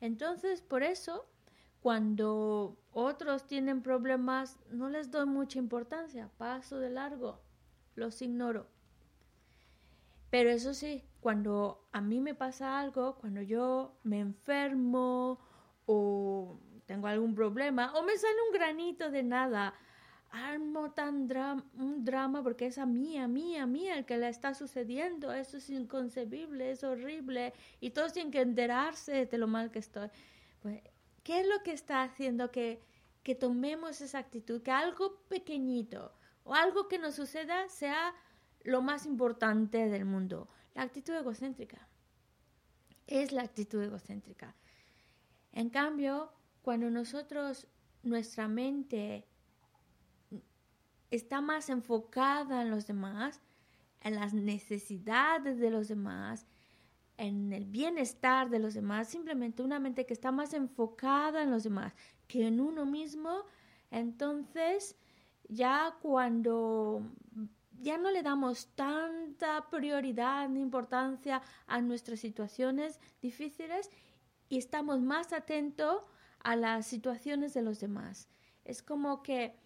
[0.00, 1.26] Entonces, por eso,
[1.80, 7.40] cuando otros tienen problemas, no les doy mucha importancia, paso de largo,
[7.96, 8.68] los ignoro.
[10.32, 15.38] Pero eso sí, cuando a mí me pasa algo, cuando yo me enfermo
[15.84, 19.74] o tengo algún problema o me sale un granito de nada,
[20.30, 21.28] armo tan
[21.74, 25.34] un drama porque es a mí, a mí, a mí el que le está sucediendo,
[25.34, 30.08] eso es inconcebible, es horrible y todos tienen que enterarse de lo mal que estoy.
[30.62, 30.80] Pues,
[31.24, 32.80] ¿qué es lo que está haciendo que,
[33.22, 36.10] que tomemos esa actitud, que algo pequeñito
[36.42, 38.14] o algo que nos suceda sea
[38.64, 40.48] lo más importante del mundo?
[40.74, 41.88] La actitud egocéntrica.
[43.06, 44.54] Es la actitud egocéntrica.
[45.52, 46.32] En cambio,
[46.62, 47.66] cuando nosotros,
[48.02, 49.26] nuestra mente
[51.10, 53.40] está más enfocada en los demás,
[54.00, 56.46] en las necesidades de los demás,
[57.18, 61.64] en el bienestar de los demás, simplemente una mente que está más enfocada en los
[61.64, 61.94] demás
[62.26, 63.44] que en uno mismo,
[63.90, 64.96] entonces
[65.48, 67.02] ya cuando
[67.82, 73.90] ya no le damos tanta prioridad ni importancia a nuestras situaciones difíciles
[74.48, 76.02] y estamos más atentos
[76.44, 78.28] a las situaciones de los demás.
[78.64, 79.56] Es como que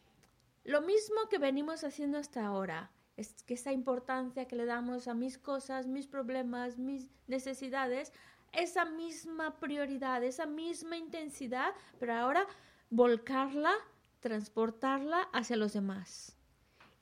[0.64, 5.14] lo mismo que venimos haciendo hasta ahora, es que esa importancia que le damos a
[5.14, 8.12] mis cosas, mis problemas, mis necesidades,
[8.52, 12.46] esa misma prioridad, esa misma intensidad, pero ahora
[12.90, 13.72] volcarla,
[14.20, 16.35] transportarla hacia los demás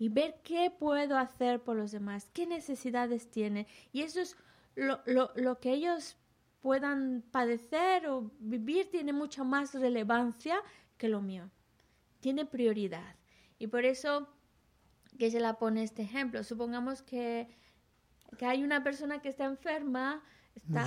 [0.05, 3.67] y ver qué puedo hacer por los demás, qué necesidades tienen.
[3.91, 4.37] Y eso es
[4.75, 6.19] lo, lo, lo que ellos
[6.61, 10.57] puedan padecer o vivir tiene mucha más relevancia
[10.99, 11.49] que lo mío.
[12.21, 13.17] Tiene prioridad.
[13.59, 14.29] Y por eso
[15.19, 16.45] que se la pone este ejemplo.
[16.45, 17.49] Supongamos que,
[18.37, 20.23] que hay una persona que está enferma,
[20.55, 20.87] está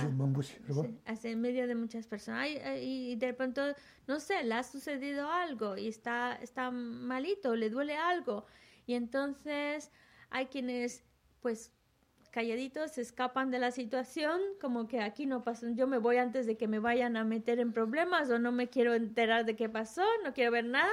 [1.28, 2.50] en medio de muchas personas
[2.80, 3.62] y, de pronto,
[4.06, 8.46] no sé, le ha sucedido algo y está, está malito, le duele algo.
[8.88, 9.92] Y entonces
[10.30, 11.04] hay quienes
[11.42, 11.74] pues
[12.30, 16.46] calladitos, se escapan de la situación, como que aquí no pasa, yo me voy antes
[16.46, 19.68] de que me vayan a meter en problemas o no me quiero enterar de qué
[19.68, 20.90] pasó, no quiero ver nada.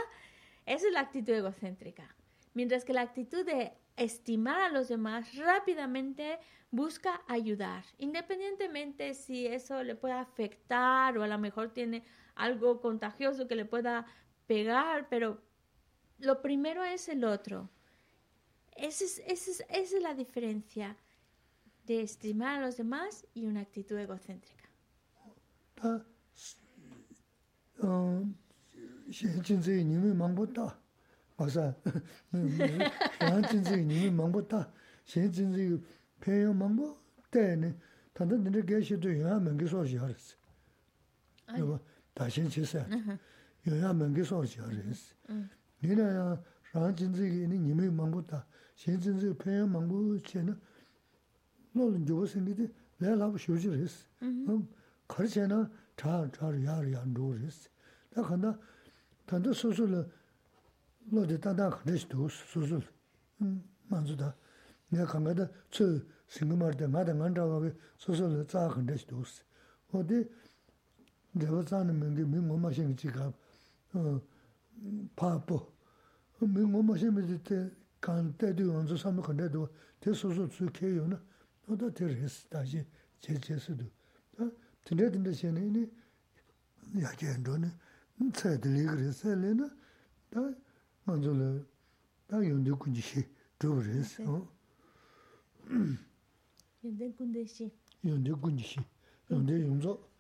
[0.65, 2.13] Esa es la actitud egocéntrica.
[2.53, 6.37] Mientras que la actitud de estimar a los demás rápidamente
[6.71, 12.03] busca ayudar, independientemente si eso le pueda afectar o a lo mejor tiene
[12.35, 14.05] algo contagioso que le pueda
[14.47, 15.41] pegar, pero
[16.19, 17.69] lo primero es el otro.
[18.75, 20.97] Esa es, esa es, esa es la diferencia
[21.85, 24.63] de estimar a los demás y una actitud egocéntrica.
[48.75, 50.55] shenzinzi peya mangbo che na
[51.73, 54.07] lolo nyogo sengi di laya labu shioji res.
[54.21, 54.61] Mm-hmm.
[55.07, 57.69] Kari che na char char yar yar nyo res.
[58.13, 58.57] Da kanda
[59.25, 60.03] tanda susu la
[61.11, 62.81] lo di tanda kanda shi do susu
[63.41, 63.59] mm,
[63.89, 64.33] manzu da.
[64.89, 68.69] Nga kanga da tsu singa mara da nga da nga ndrawa we susu la tsa
[68.69, 69.41] kanda shi do si.
[69.91, 70.27] O di
[71.31, 73.31] dewa tsa na mingi mi ngoma shengi chi ka
[75.15, 75.73] pa po.
[76.39, 79.46] Mi ngoma shengi di te shēngi dī tē kān tē dī yōng tsū sāmi khanda
[79.48, 79.66] dō
[80.00, 81.20] tē sūsū tsū kē yō na
[81.70, 82.84] 너도 들으스 다시
[83.20, 83.84] 제제스도
[84.36, 84.50] 다
[84.84, 85.86] 드네든데 셴이니
[87.00, 87.70] 야겐도네
[88.34, 89.70] 차들이 그랬어요
[90.30, 90.40] 다
[91.04, 91.64] 먼저는
[92.26, 93.24] 다 연대 군지시
[93.56, 94.48] 도브레스 어
[96.82, 97.70] 연대 군지시
[98.04, 98.80] 연대 군지시
[99.30, 100.10] 연대 용조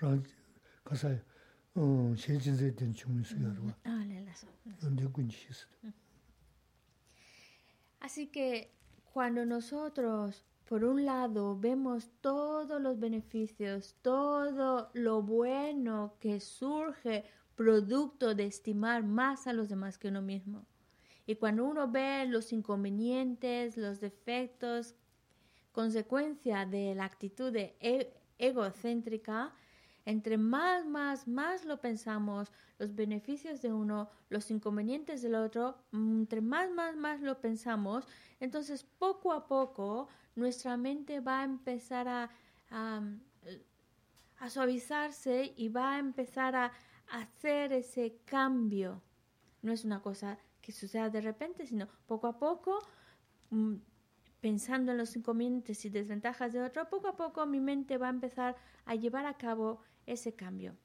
[0.00, 0.22] 랑
[0.84, 1.16] 가서
[1.74, 4.46] 어 세진세 된 중문수야로 아 레라서
[4.82, 5.64] 연대 군지시
[8.03, 8.69] Así que
[9.11, 17.25] cuando nosotros por un lado, vemos todos los beneficios, todo lo bueno que surge
[17.55, 20.65] producto de estimar más a los demás que uno mismo.
[21.27, 24.95] Y cuando uno ve los inconvenientes, los defectos,
[25.71, 29.53] consecuencia de la actitud e-, egocéntrica,
[30.05, 36.41] entre más, más, más lo pensamos, los beneficios de uno, los inconvenientes del otro, entre
[36.41, 38.05] más, más, más lo pensamos,
[38.39, 42.29] entonces poco a poco nuestra mente va a empezar a,
[42.69, 46.71] a, suavizarse y va a empezar a,
[47.11, 49.01] hacer ese cambio.
[49.61, 52.79] No es una cosa que suceda de repente, sino poco a poco,
[53.51, 53.75] mm,
[54.39, 58.09] pensando en los inconvenientes y desventajas de otro, poco a poco mi mente va a
[58.09, 60.75] empezar a llevar a cabo ese cambio.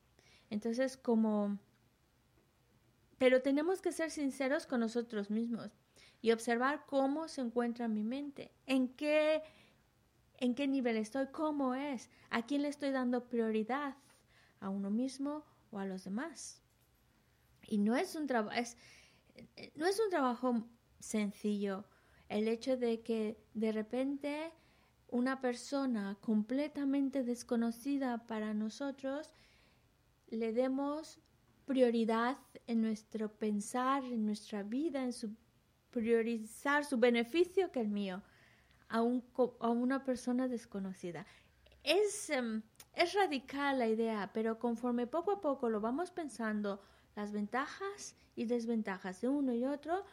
[0.51, 1.59] Entonces, como...
[3.19, 5.73] Pero tenemos que ser sinceros con nosotros mismos
[6.21, 9.43] y observar cómo se encuentra mi mente, en qué,
[10.37, 13.97] en qué nivel estoy, cómo es, a quién le estoy dando prioridad,
[14.61, 16.63] a uno mismo o a los demás.
[17.67, 20.65] Y no es un no es un trabajo
[21.01, 21.85] sencillo
[22.29, 24.53] el hecho de que de repente
[25.09, 29.33] una persona completamente desconocida para nosotros
[30.29, 31.19] le demos
[31.65, 35.37] prioridad en nuestro pensar, en nuestra vida, en
[35.91, 38.23] priorizar su beneficio que el mío
[38.89, 41.27] a una persona desconocida.
[41.83, 42.63] Es, em,
[42.95, 46.81] es radical la idea, pero conforme poco a poco lo vamos pensando,
[47.17, 50.05] las ventajas y desventajas de uno y otro,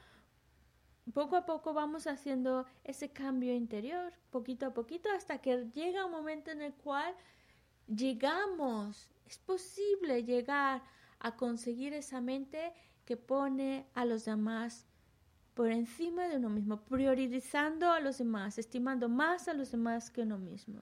[1.14, 6.12] poco a poco vamos haciendo ese cambio interior, poquito a poquito, hasta que llega un
[6.12, 7.14] momento en el cual
[7.88, 10.82] llegamos, es posible llegar
[11.20, 12.74] a conseguir esa mente
[13.06, 14.88] que pone a los demás
[15.54, 20.22] por encima de uno mismo, priorizando a los demás, estimando más a los demás que
[20.22, 20.82] uno mismo.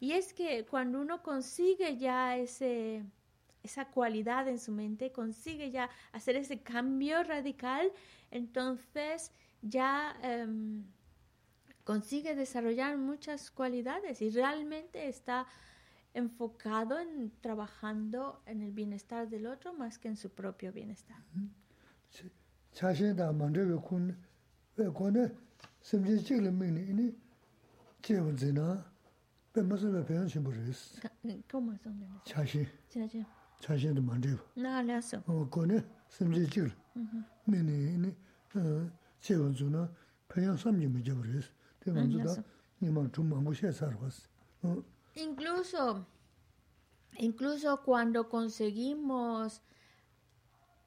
[0.00, 3.04] Y es que cuando uno consigue ya ese,
[3.62, 7.90] esa cualidad en su mente, consigue ya hacer ese cambio radical,
[8.30, 9.32] entonces
[9.62, 10.84] ya em,
[11.84, 15.46] consigue desarrollar muchas cualidades y realmente está
[16.14, 21.16] enfocado en trabajando en el bienestar del otro más que en su propio bienestar.
[31.50, 31.80] ¿Cómo es
[38.44, 38.92] ¿Cómo
[44.62, 44.82] na
[45.14, 46.06] incluso
[47.18, 49.62] incluso cuando conseguimos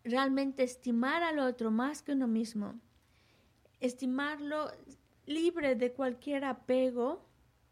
[0.04, 2.80] realmente estimar al otro más que uno mismo
[3.80, 4.70] estimarlo
[5.26, 7.26] libre de cualquier apego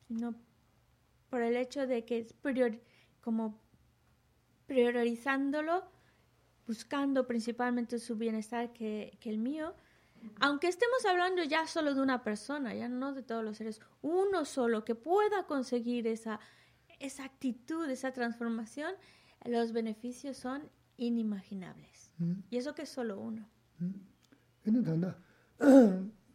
[0.09, 0.35] no
[1.29, 2.35] por el hecho de que es
[3.21, 3.59] como
[4.67, 5.83] priorizándolo
[6.65, 9.75] buscando principalmente su bienestar que, que el mío
[10.39, 14.45] aunque estemos hablando ya solo de una persona, ya no de todos los seres, uno
[14.45, 16.39] solo que pueda conseguir esa,
[16.99, 18.93] esa actitud, esa transformación,
[19.45, 22.11] los beneficios son inimaginables.
[22.49, 23.47] Y eso que es solo uno.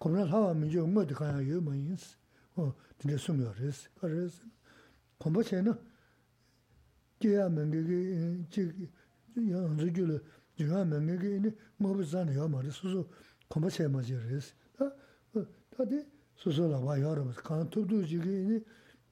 [0.00, 2.16] 겁나 사와 민주 응모도 가야 요 뭐인스
[2.56, 4.42] 어 근데 숨여레스 그래서
[5.18, 5.74] 공부체는
[7.20, 8.72] 제야 맹게 지
[9.36, 10.24] 연주줄
[10.56, 13.06] 제가 맹게 이제 뭐부산 요 말이 수수
[13.46, 14.90] 공부체 맞이레스 다
[15.76, 18.64] 다디 수수라 와 여러분 간투도 지기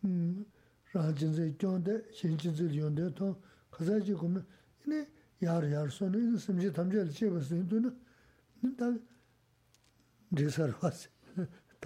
[0.04, 0.46] 음
[0.94, 3.36] 라진제 존데 신진제 존데 또
[3.70, 4.42] 가자지 고면
[4.86, 5.06] 이네
[5.42, 7.94] 야르 야르 손에 심지 담제 제버스 인도는
[8.78, 8.86] 다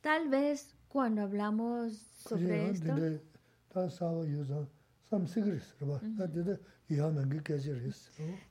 [0.00, 2.94] Tal vez cuando hablamos sobre esto...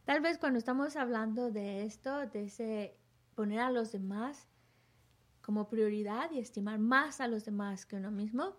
[0.06, 2.98] Tal vez cuando estamos hablando de esto, de ese
[3.36, 4.48] poner a los demás
[5.42, 8.56] como prioridad y estimar más a los demás que uno mismo,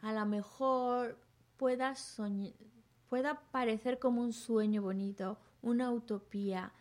[0.00, 1.18] a lo mejor
[1.56, 1.94] pueda,
[3.08, 6.72] pueda parecer como un sueño bonito, una utopía,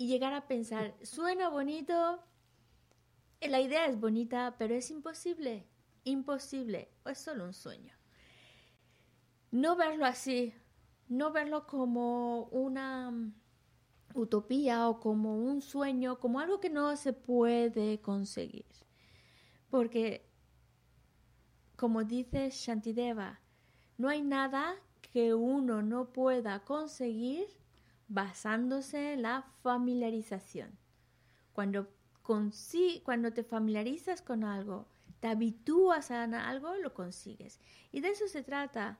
[0.00, 2.24] y llegar a pensar, suena bonito,
[3.40, 5.66] la idea es bonita, pero es imposible,
[6.04, 8.00] imposible, es solo un sueño
[9.50, 10.54] no verlo así,
[11.08, 13.34] no verlo como una mm,
[14.14, 18.66] utopía o como un sueño, como algo que no se puede conseguir.
[19.70, 20.28] Porque,
[21.76, 23.40] como dice Shantideva,
[23.98, 27.46] no hay nada que uno no pueda conseguir
[28.10, 30.76] basándose en la familiarización.
[31.52, 31.88] Cuando,
[33.04, 34.88] cuando te familiarizas con algo,
[35.20, 37.60] te habitúas a algo, lo consigues.
[37.92, 38.98] Y de eso se trata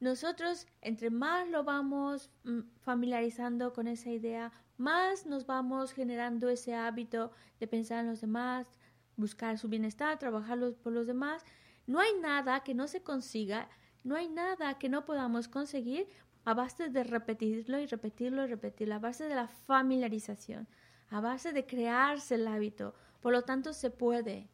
[0.00, 6.74] nosotros, entre más lo vamos mm, familiarizando con esa idea, más nos vamos generando ese
[6.74, 8.70] hábito de pensar en los demás,
[9.16, 11.44] buscar su bienestar, trabajar por los demás.
[11.86, 13.68] No hay nada que no se consiga
[14.02, 16.06] No hay nada que no podamos conseguir
[16.44, 20.68] a base de repetirlo y repetirlo y repetirlo, a base de la familiarización,
[21.08, 22.94] a base de crearse el hábito.
[23.20, 24.50] Por lo tanto, se puede.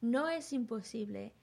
[0.00, 1.34] No es imposible.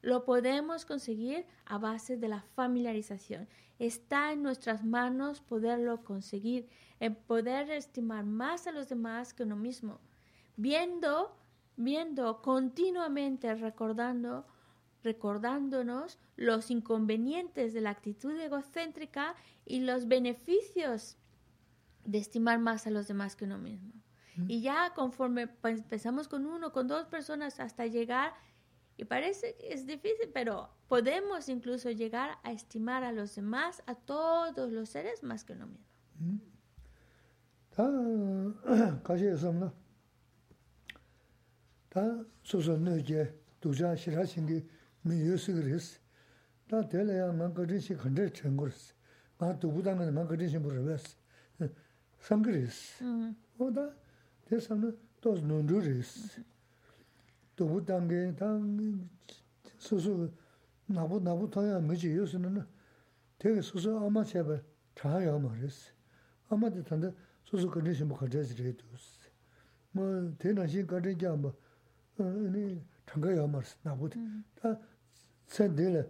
[0.00, 3.48] Lo podemos conseguir a base de la familiarización.
[3.78, 6.68] Está en nuestras manos poderlo conseguir,
[6.98, 10.00] en poder estimar más a los demás que uno mismo,
[10.56, 11.36] viendo,
[11.76, 14.46] viendo continuamente, recordando,
[15.02, 19.34] recordándonos los inconvenientes de la actitud egocéntrica
[19.64, 21.16] y los beneficios
[22.04, 23.92] de estimar más a los demás que uno mismo.
[24.48, 28.32] Y ya conforme pues, empezamos con uno, con dos personas, hasta llegar,
[28.96, 33.94] y parece que es difícil, pero podemos incluso llegar a estimar a los demás, a
[33.94, 35.86] todos los seres, más que uno mismo.
[37.74, 37.82] 대
[45.06, 45.88] mē yōsī kī rīs.
[46.70, 48.92] Tā tēlē yā mā kā rīshī khandē chēng kū rīs.
[49.40, 51.08] Mā tūpū tā ngā mā kā rīshī mū rī wēs.
[52.22, 52.78] Sāng kī rīs.
[53.02, 53.32] Mm-hmm.
[53.58, 53.88] O tā
[54.48, 54.92] tē sāng nā
[55.24, 56.12] tōs nōn rū rīs.
[57.58, 58.52] Tūpū tā ngē tā
[59.82, 60.14] sū sū
[60.94, 62.64] nāpū nāpū tā yā mē chī yōsī nā nā
[63.42, 64.60] tē kī sū sū āmā chē bā
[64.98, 65.82] chā yā mā rīs.
[66.54, 67.10] Āmā tē tā ndā
[67.48, 69.10] sū sū kā rīshī mū kā rīs rī tūs.
[69.98, 71.50] Mā tē nā shī kā rī kia mā
[73.10, 74.42] tāngā yā mā rīs nāpū mm-hmm.
[74.62, 74.76] tā
[75.52, 76.06] tsendila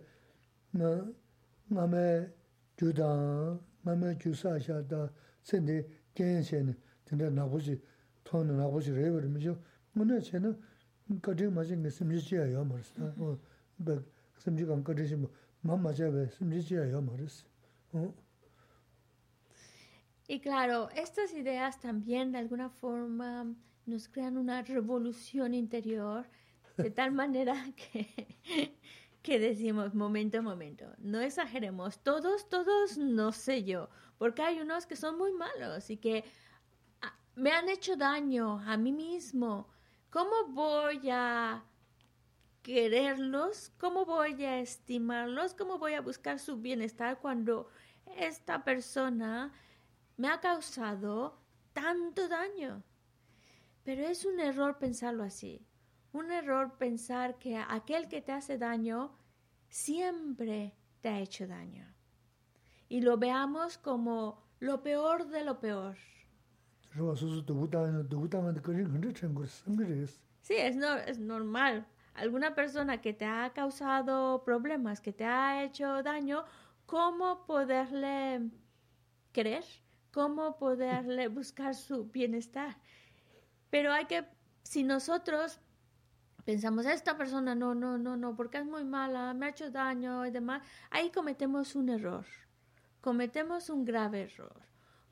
[1.69, 2.33] ngame
[2.77, 5.13] judan, ngame jusa shada,
[5.43, 5.85] tsendi
[6.15, 7.81] gen shene, tenda nabuzi,
[8.23, 9.59] tona nabuzi rewar misho,
[9.95, 10.57] muna shene
[11.21, 12.93] kati machi nga simji chiya yo maris,
[14.39, 15.31] simji kan kati shimbo,
[15.63, 17.45] mamma chaya simji chiya yo maris.
[20.29, 23.45] Y claro, estas ideas también de alguna forma
[23.87, 26.25] nos crean una revolución interior,
[26.79, 28.79] de tal manera que
[29.23, 34.97] que decimos, momento, momento, no exageremos, todos, todos, no sé yo, porque hay unos que
[34.97, 36.25] son muy malos y que
[37.35, 39.69] me han hecho daño a mí mismo.
[40.11, 41.65] ¿Cómo voy a
[42.63, 43.73] quererlos?
[43.79, 45.55] ¿Cómo voy a estimarlos?
[45.55, 47.69] ¿Cómo voy a buscar su bienestar cuando
[48.17, 49.53] esta persona
[50.17, 51.39] me ha causado
[51.73, 52.83] tanto daño?
[53.85, 55.65] Pero es un error pensarlo así.
[56.13, 59.17] Un error pensar que aquel que te hace daño
[59.69, 61.87] siempre te ha hecho daño.
[62.89, 65.97] Y lo veamos como lo peor de lo peor.
[70.43, 71.87] Sí, es, no, es normal.
[72.15, 76.45] Alguna persona que te ha causado problemas, que te ha hecho daño,
[76.85, 78.51] ¿cómo poderle
[79.33, 79.65] creer?
[80.13, 82.77] ¿Cómo poderle buscar su bienestar?
[83.71, 84.27] Pero hay que,
[84.63, 85.59] si nosotros
[86.45, 90.27] pensamos, esta persona no, no, no, no, porque es muy mala, me ha hecho daño
[90.27, 92.27] y demás, ahí cometemos un error.
[93.01, 94.63] Cometemos un grave error.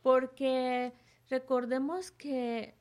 [0.03, 0.93] Porque
[1.31, 2.75] Recordemos que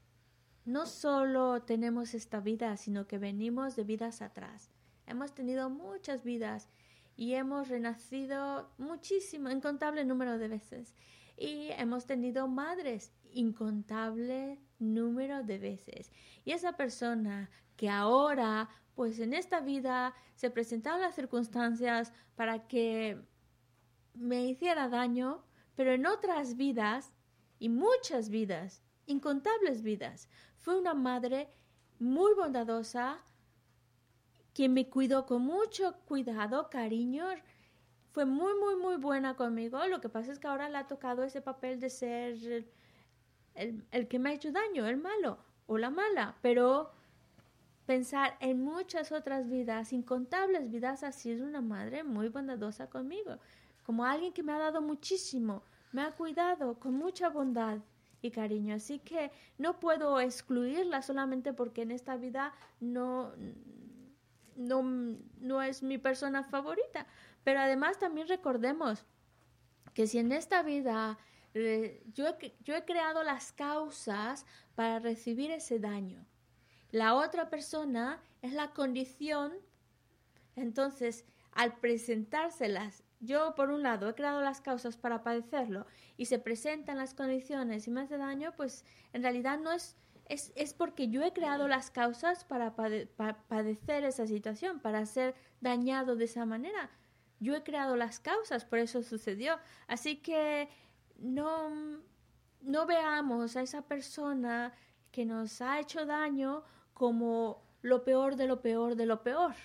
[0.65, 4.71] no solo tenemos esta vida, sino que venimos de vidas atrás.
[5.05, 6.67] Hemos tenido muchas vidas
[7.15, 10.95] y hemos renacido muchísimo, incontable número de veces.
[11.37, 16.11] Y hemos tenido madres, incontable número de veces.
[16.43, 23.17] Y esa persona que ahora, pues en esta vida, se presentaron las circunstancias para que
[24.13, 27.13] me hiciera daño, pero en otras vidas
[27.57, 30.27] y muchas vidas, incontables vidas.
[30.57, 31.47] Fue una madre
[31.99, 33.23] muy bondadosa,
[34.53, 37.27] quien me cuidó con mucho cuidado, cariño.
[38.11, 39.87] Fue muy, muy, muy buena conmigo.
[39.87, 42.65] Lo que pasa es que ahora le ha tocado ese papel de ser
[43.55, 46.35] el, el que me ha hecho daño, el malo o la mala.
[46.41, 46.98] Pero
[47.89, 53.39] pensar en muchas otras vidas, incontables vidas, ha sido una madre muy bondadosa conmigo.
[53.83, 57.79] Como alguien que me ha dado muchísimo me ha cuidado con mucha bondad
[58.21, 58.75] y cariño.
[58.75, 63.31] Así que no puedo excluirla solamente porque en esta vida no,
[64.55, 64.83] no,
[65.39, 67.07] no es mi persona favorita.
[67.43, 69.03] Pero además también recordemos
[69.95, 71.17] que si en esta vida
[71.55, 76.28] eh, yo, he, yo he creado las causas para recibir ese daño,
[76.91, 79.53] la otra persona es la condición,
[80.55, 85.85] entonces al presentárselas yo, por un lado, he creado las causas para padecerlo
[86.15, 89.97] y se presentan las condiciones y me hace daño, pues en realidad no es,
[90.29, 96.15] es, es porque yo he creado las causas para, padecer esa situación, para ser dañado
[96.15, 96.89] de esa manera.
[97.41, 99.57] Yo he creado las causas, por eso sucedió.
[99.87, 100.69] Así que
[101.17, 102.01] no,
[102.61, 104.73] no veamos a esa persona
[105.11, 106.63] que nos ha hecho daño
[106.99, 109.55] como lo peor de lo peor de lo peor,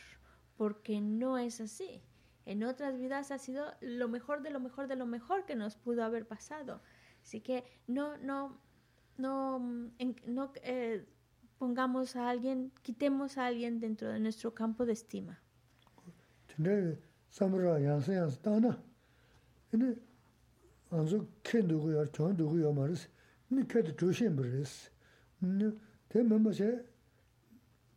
[0.57, 2.01] porque no es así.
[2.47, 5.74] en otras vidas ha sido lo mejor de lo mejor de lo mejor que nos
[5.74, 6.80] pudo haber pasado.
[7.24, 8.61] Así que no, no,
[9.18, 9.59] no,
[10.26, 11.05] no eh,
[11.59, 15.41] pongamos a alguien, quitemos a alguien dentro de nuestro campo de estima.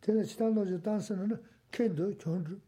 [0.08, 1.38] 제가 지단노지 단스는
[1.70, 2.62] 켄도 전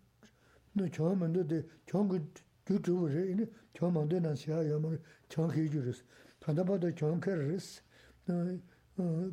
[0.74, 2.34] 노점은데 데 전그
[2.70, 6.04] 유튜브에 이니 점만데 나시야 여물 정해 주르스
[6.42, 7.82] 단다바도 정케르스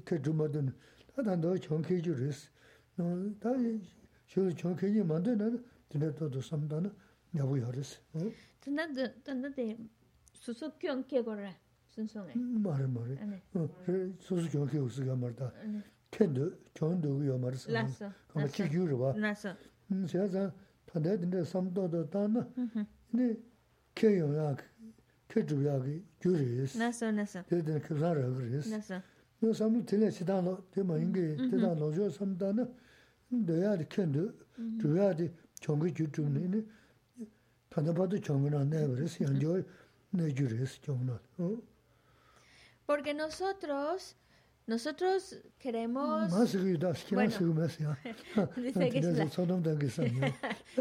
[0.04, 0.72] 그 주마든
[1.16, 2.48] 단도 정해 주르스
[3.40, 3.50] 다
[4.28, 6.94] 저기 정케니 만데는 근데 또도 삼다는
[7.34, 7.98] 야부 여르스
[8.61, 9.78] 단다 단다데
[10.32, 11.52] 수수 경케거라
[11.88, 15.52] 순송해 말해 말해 수수 경케 우스가 말다
[16.17, 17.69] 켄도 견도 요 말스
[18.29, 19.55] 그럼 지규로 봐 나서
[19.93, 20.51] 음 제가
[20.87, 22.49] 다들 근데 삼도도 다나
[23.11, 23.39] 근데
[23.95, 24.57] 케요야
[25.29, 29.03] 케주야기 규리스 나서 나서 근데 그사라 그리스 나서
[29.41, 32.67] 너 삼도 들려 시다노 되면 인게 되다 놓죠 삼다나
[33.29, 34.33] 너야 켄도
[34.81, 36.67] 주야디 정규 주주는
[37.69, 39.67] 다들 봐도 정은 내 그래서 연결
[40.11, 41.61] 내 규리스 정은 어
[42.87, 44.14] Porque nosotros
[44.67, 46.31] Nosotros queremos...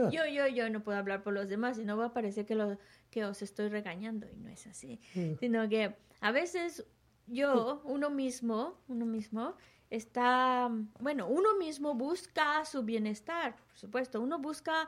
[0.12, 2.56] yo, yo, yo no puedo hablar por los demás y no va a parecer que,
[2.56, 2.78] lo,
[3.12, 5.00] que os estoy regañando y no es así.
[5.40, 6.86] Sino que a veces
[7.28, 9.56] yo, uno mismo, uno mismo,
[9.90, 10.70] está,
[11.00, 14.88] bueno, uno mismo busca su bienestar, por supuesto, uno busca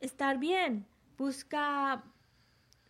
[0.00, 0.86] estar bien,
[1.18, 2.04] busca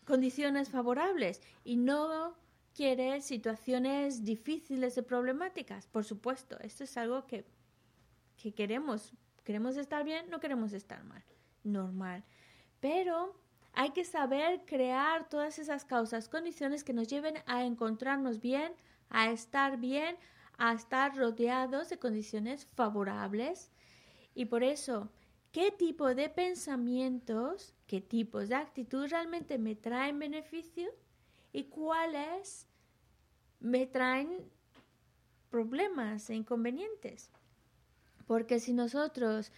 [0.05, 2.37] condiciones favorables y no
[2.75, 5.87] quiere situaciones difíciles y problemáticas.
[5.87, 7.45] Por supuesto, esto es algo que,
[8.37, 9.13] que queremos.
[9.45, 11.25] Queremos estar bien, no queremos estar mal.
[11.65, 12.25] Normal.
[12.81, 13.35] Pero
[13.73, 18.73] hay que saber crear todas esas causas, condiciones que nos lleven a encontrarnos bien,
[19.09, 20.17] a estar bien,
[20.59, 23.71] a estar rodeados de condiciones favorables.
[24.35, 25.11] Y por eso,
[25.53, 30.91] ¿qué tipo de pensamientos, qué tipos de actitud realmente me traen beneficio?
[31.53, 32.67] Y cuáles
[33.61, 34.51] me traen
[35.51, 37.31] problemas e inconvenientes.
[38.27, 39.53] Porque si nosotros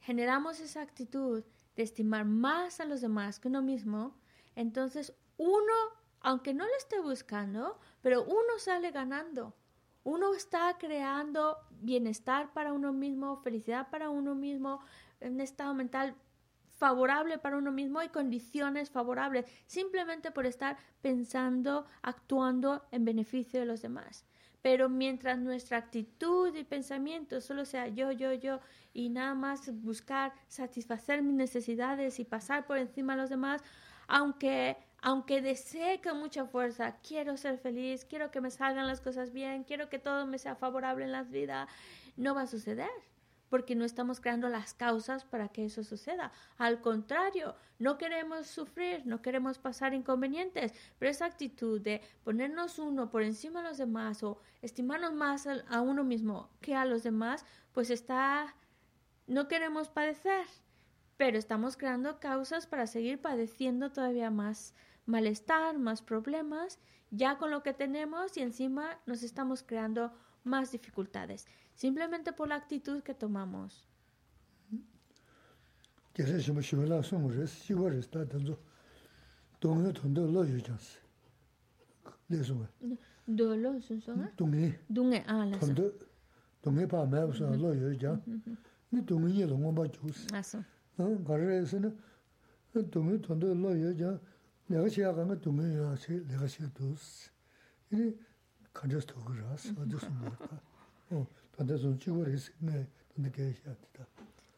[0.00, 1.44] generamos esa actitud
[1.76, 4.16] de estimar más a los demás que uno mismo,
[4.56, 5.74] entonces uno,
[6.20, 9.54] aunque no lo esté buscando, pero uno sale ganando.
[10.02, 14.80] Uno está creando bienestar para uno mismo, felicidad para uno mismo,
[15.20, 16.16] un estado mental
[16.78, 23.66] favorable para uno mismo y condiciones favorables, simplemente por estar pensando, actuando en beneficio de
[23.66, 24.24] los demás.
[24.62, 28.60] Pero mientras nuestra actitud y pensamiento solo sea yo, yo, yo,
[28.92, 33.62] y nada más buscar satisfacer mis necesidades y pasar por encima de los demás,
[34.08, 39.32] aunque, aunque desee con mucha fuerza, quiero ser feliz, quiero que me salgan las cosas
[39.32, 41.68] bien, quiero que todo me sea favorable en la vida,
[42.16, 42.90] no va a suceder
[43.48, 46.32] porque no estamos creando las causas para que eso suceda.
[46.56, 53.10] Al contrario, no queremos sufrir, no queremos pasar inconvenientes, pero esa actitud de ponernos uno
[53.10, 57.44] por encima de los demás o estimarnos más a, uno mismo que a los demás,
[57.72, 58.54] pues está,
[59.26, 60.46] no queremos padecer,
[61.16, 64.74] pero estamos creando causas para seguir padeciendo todavía más
[65.06, 66.78] malestar, más problemas,
[67.10, 70.12] ya con lo que tenemos y encima nos estamos creando
[70.44, 71.46] más dificultades
[71.78, 73.86] simplemente por la actitud que tomamos.
[83.26, 84.30] Dolo, son son.
[84.36, 84.74] Dungi.
[84.88, 85.58] Dungi ah la.
[85.58, 85.92] Tondo.
[86.62, 88.12] Dungi pa ma so lo yo ja.
[88.12, 88.56] Mm-hmm, mm-hmm.
[88.90, 90.10] Ni dungi ye long ba ju.
[90.32, 90.58] Ah so.
[90.96, 91.92] Ha ga re se ne.
[92.72, 94.18] Dungi tondo lo yo ja.
[94.66, 97.30] Ne ga xia ga ne dungi ya se le ga xia dus.
[97.90, 98.16] Ni
[98.72, 99.72] kan just to ras.
[99.86, 100.32] Du so mo.
[101.10, 101.26] Oh.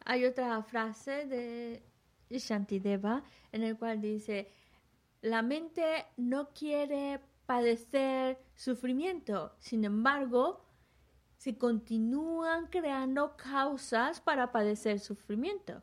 [0.05, 1.83] Hay otra frase de
[2.31, 3.23] Shantideva
[3.53, 4.51] en el cual dice,
[5.23, 10.65] la mente no quiere padecer sufrimiento, sin embargo,
[11.37, 15.83] se continúan creando causas para padecer sufrimiento.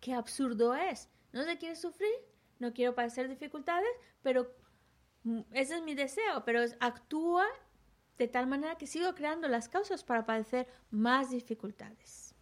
[0.00, 1.10] Qué absurdo es.
[1.32, 2.10] No se quiere sufrir,
[2.58, 3.88] no quiero padecer dificultades,
[4.22, 4.50] pero
[5.24, 7.44] mm, ese es mi deseo, pero actúa
[8.18, 12.34] de tal manera que sigo creando las causas para padecer más dificultades.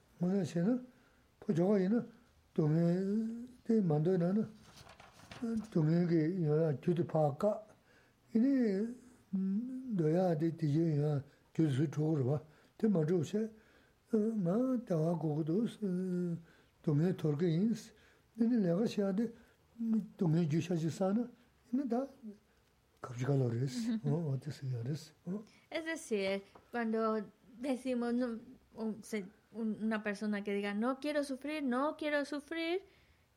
[25.71, 27.25] Es decir, cuando
[27.59, 28.39] decimos no,
[28.75, 32.83] un- se- un- una persona que diga no quiero sufrir, no quiero sufrir,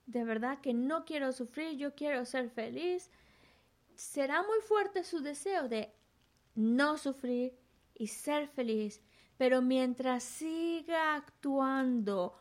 [0.05, 3.10] de verdad que no quiero sufrir, yo quiero ser feliz,
[3.95, 5.93] será muy fuerte su deseo de
[6.55, 7.57] no sufrir
[7.93, 9.01] y ser feliz,
[9.38, 12.36] pero mientras siga actuando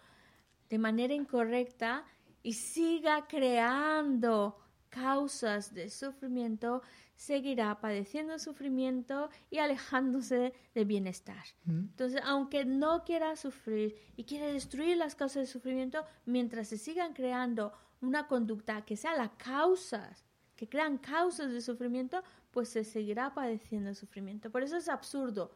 [0.71, 2.05] de manera incorrecta
[2.43, 4.59] y siga creando
[4.89, 6.83] causas de sufrimiento,
[7.19, 11.45] seguirá padeciendo sufrimiento y alejándose de bienestar.
[11.67, 17.15] Entonces, aunque no quiera sufrir y quiere destruir las causas de sufrimiento, mientras se sigan
[17.15, 23.35] creando una conducta que sea la causas, que crean causas de sufrimiento, pues se seguirá
[23.35, 24.51] padeciendo sufrimiento.
[24.51, 25.51] Por eso es absurdo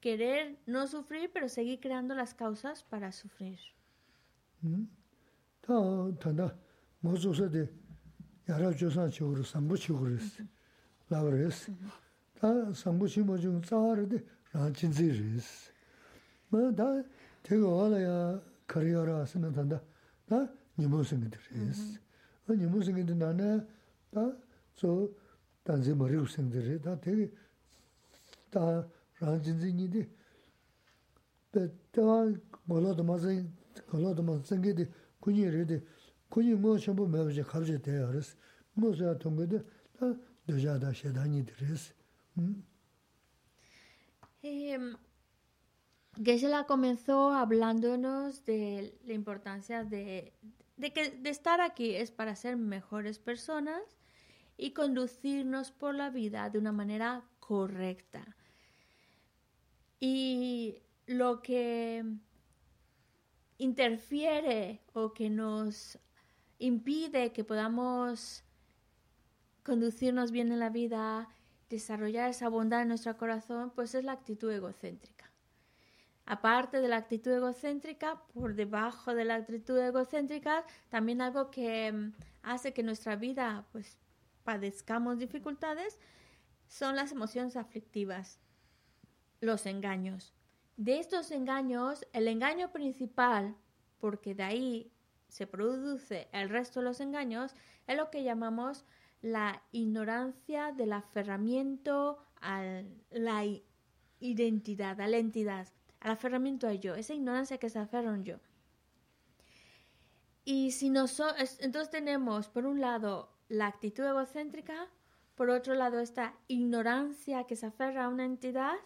[0.00, 3.58] querer no sufrir, pero seguir creando las causas para sufrir.
[11.08, 11.72] 라브레스.
[12.38, 15.70] 다 상부시 모중 짜르데 라친지리스.
[16.48, 17.02] 뭐다
[17.42, 19.80] 되고 와라야 커리어라 하시면 된다.
[20.26, 20.48] 다
[20.78, 22.00] 니모생들이스.
[22.48, 23.60] 어 니모생들 나네
[24.10, 25.08] 다저
[25.62, 27.30] 단지 머리 우생들이 다 되게
[28.50, 28.86] 다
[29.20, 30.08] 라친지니데
[31.52, 32.00] 베타
[32.64, 33.50] 몰라도 맞은
[33.90, 34.90] 몰라도 맞은 게데
[35.20, 35.82] 군이르데
[36.28, 38.36] 군이 뭐 전부 매우지 갑자기 돼요 그래서
[38.74, 39.64] 뭐서 통거든.
[39.98, 40.06] 다
[41.78, 41.94] sē.
[44.42, 44.78] Eh,
[46.22, 50.32] Geshe-la comenzó hablándonos de la importancia de,
[50.76, 53.82] de que de estar aquí es para ser mejores personas
[54.56, 58.36] y conducirnos por la vida de una manera correcta.
[59.98, 62.04] Y lo que
[63.58, 65.98] interfiere o que nos
[66.58, 68.44] impide que podamos
[69.64, 71.28] conducirnos bien en la vida,
[71.68, 75.30] desarrollar esa bondad en nuestro corazón, pues es la actitud egocéntrica.
[76.26, 82.12] Aparte de la actitud egocéntrica, por debajo de la actitud egocéntrica, también algo que mm,
[82.42, 83.98] hace que nuestra vida pues
[84.44, 85.98] padezcamos dificultades
[86.68, 88.38] son las emociones aflictivas,
[89.40, 90.34] los engaños.
[90.76, 93.56] De estos engaños, el engaño principal,
[93.98, 94.92] porque de ahí
[95.28, 97.54] se produce el resto de los engaños,
[97.86, 98.84] es lo que llamamos
[99.24, 103.42] la ignorancia del aferramiento a la
[104.20, 105.66] identidad, a la entidad,
[106.00, 108.36] al aferramiento a yo, esa ignorancia que se aferra a un yo.
[110.44, 114.90] Y si nosotros, entonces tenemos por un lado la actitud egocéntrica,
[115.36, 118.76] por otro lado esta ignorancia que se aferra a una entidad,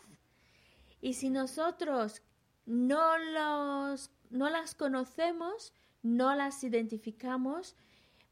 [1.00, 2.22] y si nosotros
[2.64, 5.72] no, los, no las conocemos,
[6.04, 7.74] no las identificamos,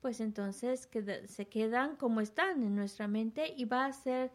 [0.00, 4.30] pues entonces queda- se quedan como están en nuestra mente y va a ser,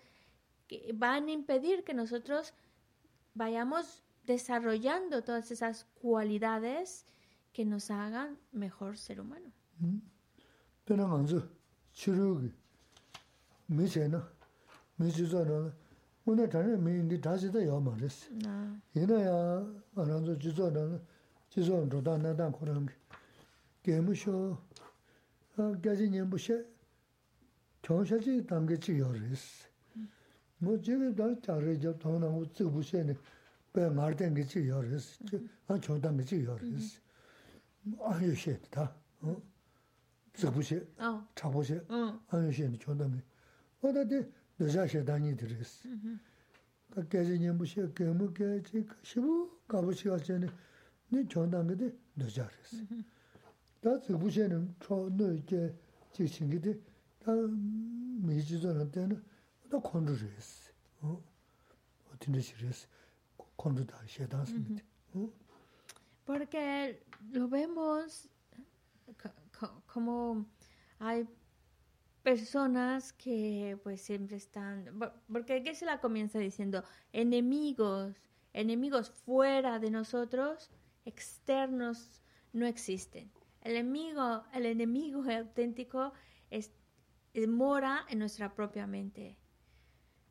[0.67, 2.53] que van a impedir que nosotros
[3.33, 7.05] vayamos desarrollando todas esas cualidades
[7.53, 9.51] que nos hagan mejor ser humano.
[18.93, 19.05] Yī
[24.25, 24.70] na
[25.57, 26.65] gazi nyambu she
[27.83, 29.67] chongshaji damge chik yoris.
[30.59, 33.17] Mo jiga dal chagre jab tongna u tsikbu she ne
[33.71, 35.17] pe ngardenge chik yoris,
[35.67, 36.99] an chongdamge chik yoris.
[37.99, 38.93] Anyo she ta,
[40.33, 40.81] tsikbu she,
[41.35, 41.81] chagbu she,
[42.31, 43.21] anyo she ne chongdamge.
[43.83, 44.23] Oda di
[44.59, 45.81] doja she danyi diris.
[46.93, 50.49] Ka gazi nyambu she gemu gaji shibu kabu shiga she ne
[51.09, 52.81] ni chongdamge di doja res.
[53.80, 55.20] 다데 너자셔 다니 드레스 그 깨지니 무시 깨무 깨지 시부 가보시가 전에 네 초담에데 너자레스
[55.20, 55.74] 다 지부세는 초너 이제
[56.12, 56.80] 지신기데
[57.20, 57.32] 다
[58.22, 59.24] 미지도는 때는
[59.70, 61.22] 다 콘드레스 어
[62.12, 62.88] 어떻게 시레스
[63.56, 64.82] 콘드다 셰다스인데
[65.14, 65.30] 어
[66.24, 67.00] porque
[67.32, 68.28] lo vemos
[69.16, 70.44] co- co- como
[70.98, 71.24] hay
[72.24, 76.82] personas que pues siempre están, bo- porque aquí se la comienza diciendo
[77.12, 78.16] enemigos,
[78.52, 80.70] enemigos fuera de nosotros,
[81.04, 82.20] externos,
[82.52, 83.30] no existen.
[83.61, 86.13] El enemigo, el enemigo auténtico
[86.49, 86.71] es,
[87.33, 89.37] es- mora en nuestra propia mente.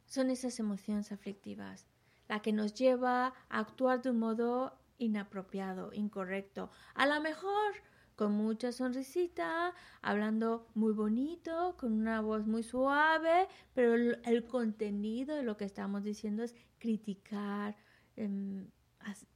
[0.07, 1.87] Son esas emociones aflictivas,
[2.28, 6.70] la que nos lleva a actuar de un modo inapropiado, incorrecto.
[6.95, 7.74] A lo mejor
[8.16, 9.72] con mucha sonrisita,
[10.03, 16.03] hablando muy bonito, con una voz muy suave, pero el, contenido de lo que estamos
[16.03, 17.76] diciendo es criticar,
[18.16, 18.68] em,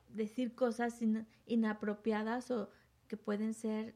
[0.08, 2.68] decir cosas in- inapropiadas o
[3.08, 3.94] que pueden ser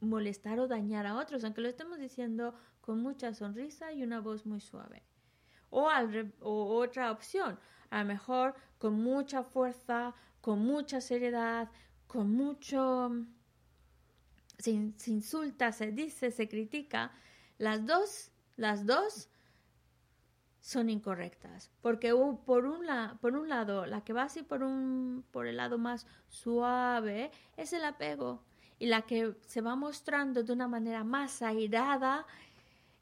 [0.00, 4.46] molestar o dañar a otros, aunque lo estemos diciendo con mucha sonrisa y una voz
[4.46, 5.02] muy suave.
[5.70, 5.88] O,
[6.40, 7.58] o otra opción,
[7.90, 11.70] a lo mejor con mucha fuerza, con mucha seriedad,
[12.06, 13.10] con mucho...
[14.58, 17.10] Se insulta, se dice, se critica.
[17.58, 19.28] Las dos, las dos
[20.62, 21.70] son incorrectas.
[21.82, 22.14] Porque
[22.46, 25.76] por un, la, por un lado, la que va así por, un, por el lado
[25.76, 28.42] más suave es el apego.
[28.78, 32.26] Y la que se va mostrando de una manera más airada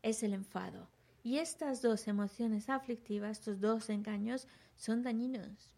[0.03, 0.89] es el enfado.
[1.23, 5.71] Y estas dos emociones aflictivas, estos dos engaños, son dañinos.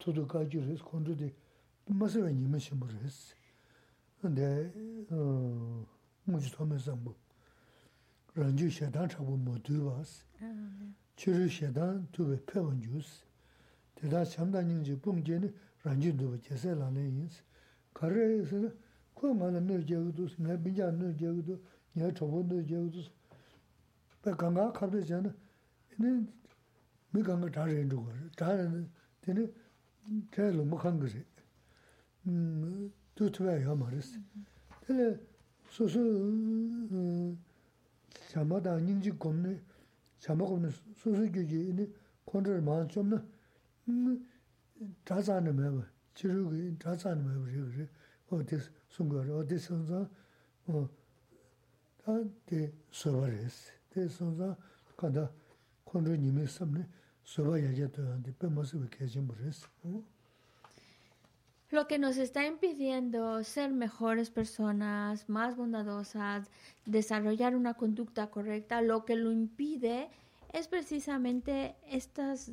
[0.00, 1.32] tudu kaji res, kondu di
[1.86, 3.34] masawa nima shimbo res.
[4.22, 4.72] Nde,
[6.26, 7.14] muji tome zambu,
[8.34, 10.24] ranju shedan chabu mo duwas,
[11.16, 13.24] chiru shedan tuwe pewan jus,
[13.94, 15.52] teda chamda nyingji pungje ni
[15.84, 17.42] ranju duwa jese lana yins.
[17.92, 18.72] Kare se,
[19.14, 21.60] kuwa mana nir jegu dus, nga binja nir jegu dus,
[21.94, 23.10] nga chabu nir jegu dus,
[24.22, 25.34] pa ganga kabde jana,
[25.98, 28.12] mi ganga dhara yin dhukwa,
[30.34, 31.22] tēla mōkāṅ gārī,
[33.14, 34.10] tū tūwā yā mā rīs.
[34.86, 35.10] Tēla
[35.70, 36.02] sō sō
[38.30, 39.54] chāma dā nīng jī gōm nī,
[40.22, 41.86] chāma gōm nī sō sō gyō jī nī
[42.26, 44.16] kōntā rī māṅ chōm nī,
[45.06, 45.84] dā tsā nī mē bā,
[46.18, 47.86] chī rū gī dā tsā nī mē bā rī gārī,
[48.30, 48.58] o tē
[48.96, 50.00] sōng gārī, o tē sōng zā,
[50.70, 50.86] o
[52.02, 52.16] tā
[52.50, 53.60] tē sō bā rīs,
[53.94, 54.54] tē sōng zā
[54.98, 55.28] kāndā
[55.86, 56.86] kōntā nī mē sām nī,
[61.70, 66.50] Lo que nos está impidiendo ser mejores personas, más bondadosas,
[66.86, 70.10] desarrollar una conducta correcta, lo que lo impide
[70.52, 72.50] es precisamente estos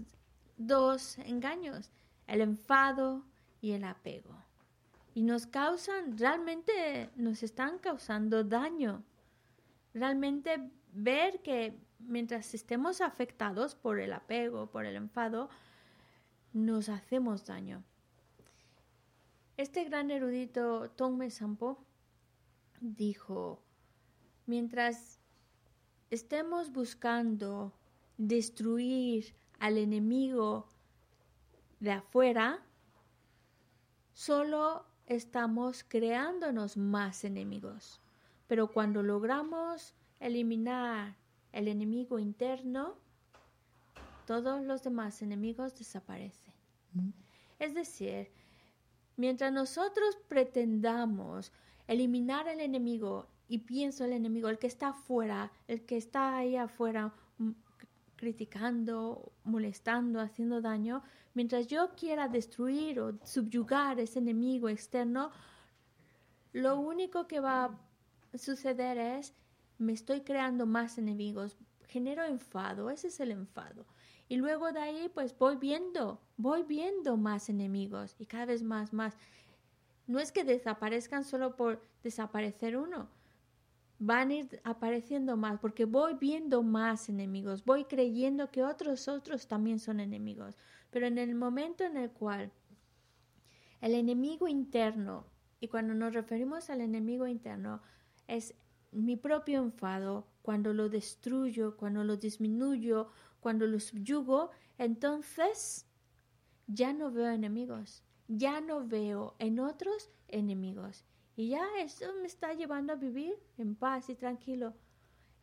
[0.58, 1.90] dos engaños,
[2.28, 3.24] el enfado
[3.62, 4.36] y el apego.
[5.16, 9.04] Y nos causan, realmente nos están causando daño.
[9.96, 15.50] Realmente ver que mientras estemos afectados por el apego, por el enfado,
[16.54, 17.84] nos hacemos daño.
[19.58, 21.84] Este gran erudito Tongme Sampo
[22.80, 23.62] dijo,
[24.46, 25.20] mientras
[26.10, 27.74] estemos buscando
[28.18, 30.68] destruir al enemigo
[31.80, 32.60] de afuera,
[34.14, 38.00] solo estamos creándonos más enemigos.
[38.48, 41.16] Pero cuando logramos eliminar
[41.58, 42.94] el enemigo interno,
[44.28, 46.54] todos los demás enemigos desaparecen.
[46.94, 47.10] Mm.
[47.58, 48.30] Es decir,
[49.16, 51.52] mientras nosotros pretendamos
[51.88, 56.56] eliminar el enemigo y pienso el enemigo, el que está afuera, el que está ahí
[56.58, 57.52] afuera mm,
[58.16, 61.02] criticando, molestando, haciendo daño,
[61.34, 65.32] mientras yo quiera destruir o subyugar ese enemigo externo,
[66.54, 69.34] lo único que va a suceder es
[69.78, 71.58] me estoy creando más enemigos,
[71.88, 73.86] genero enfado, ese es el enfado.
[74.30, 78.94] Y luego de ahí pues voy viendo, voy viendo más enemigos y cada vez más,
[78.94, 79.16] más.
[80.06, 83.10] No es que desaparezcan solo por desaparecer uno,
[84.00, 89.48] van a ir apareciendo más porque voy viendo más enemigos, voy creyendo que otros otros
[89.48, 90.56] también son enemigos.
[90.90, 92.52] Pero en el momento en el cual
[93.82, 95.26] el enemigo interno,
[95.60, 97.82] y cuando nos referimos al enemigo interno,
[98.28, 98.56] es
[98.92, 103.10] mi propio enfado, cuando lo destruyo, cuando lo disminuyo,
[103.40, 105.86] cuando lo subyugo, entonces
[106.68, 111.06] ya no veo enemigos, ya no veo en otros enemigos.
[111.36, 114.74] Y ya eso me está llevando a vivir en paz y tranquilo.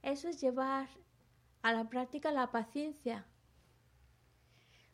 [0.03, 0.88] Eso es llevar
[1.62, 3.26] a la práctica la paciencia.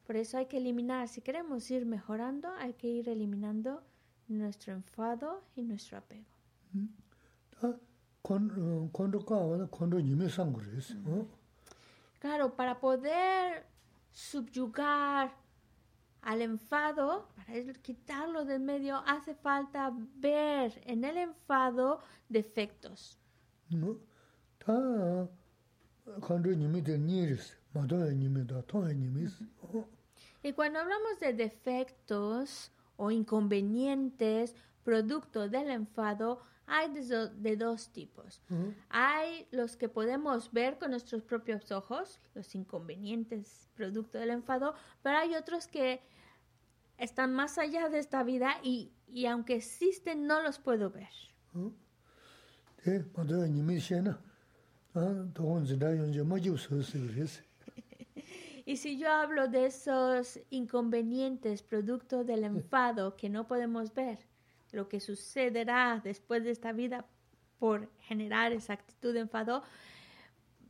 [0.07, 3.83] Por eso hay que eliminar, si queremos ir mejorando, hay que ir eliminando
[4.29, 6.27] nuestro enfado y nuestro apego.
[12.19, 13.67] Claro, para poder
[14.13, 15.33] subyugar
[16.23, 23.19] al enfado, para quitarlo del medio, hace falta ver en el enfado defectos.
[30.43, 34.55] Y cuando hablamos de defectos o inconvenientes
[34.85, 36.41] producto del enfado,
[36.71, 38.41] hay de, dos tipos.
[38.89, 45.19] Hay los que podemos ver con nuestros propios ojos, los inconvenientes producto del enfado, pero
[45.19, 46.01] hay otros que
[46.97, 51.11] están más allá de esta vida y, y aunque existen no los puedo ver.
[58.67, 64.30] Y si yo hablo de esos inconvenientes producto del enfado que no podemos ver,
[64.73, 67.07] lo que sucederá después de esta vida
[67.59, 69.63] por generar esa actitud de enfado,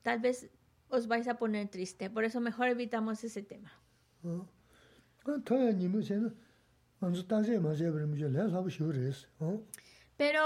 [0.02, 0.50] tal vez
[0.88, 2.10] os vais a poner triste.
[2.10, 3.72] Por eso mejor evitamos ese tema.
[10.16, 10.42] Pero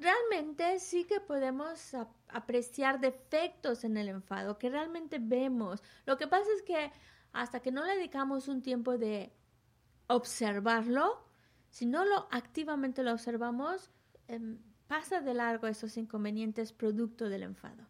[0.00, 1.94] realmente sí que podemos
[2.28, 5.82] apreciar defectos en el enfado, que realmente vemos.
[6.04, 6.92] Lo que pasa es que
[7.32, 9.32] hasta que no le dedicamos un tiempo de
[10.08, 11.24] observarlo,
[11.74, 13.90] si no lo activamente lo observamos,
[14.28, 17.82] em, pasa de largo esos inconvenientes producto del enfado.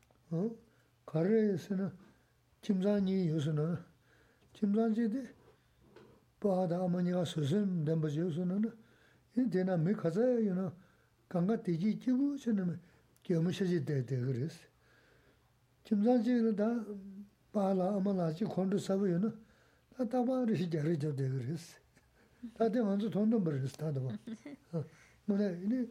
[11.28, 11.58] kāngā
[22.54, 24.84] 다들 먼저 돈도 벌었어 다도 봐.
[25.24, 25.88] 뭐래 이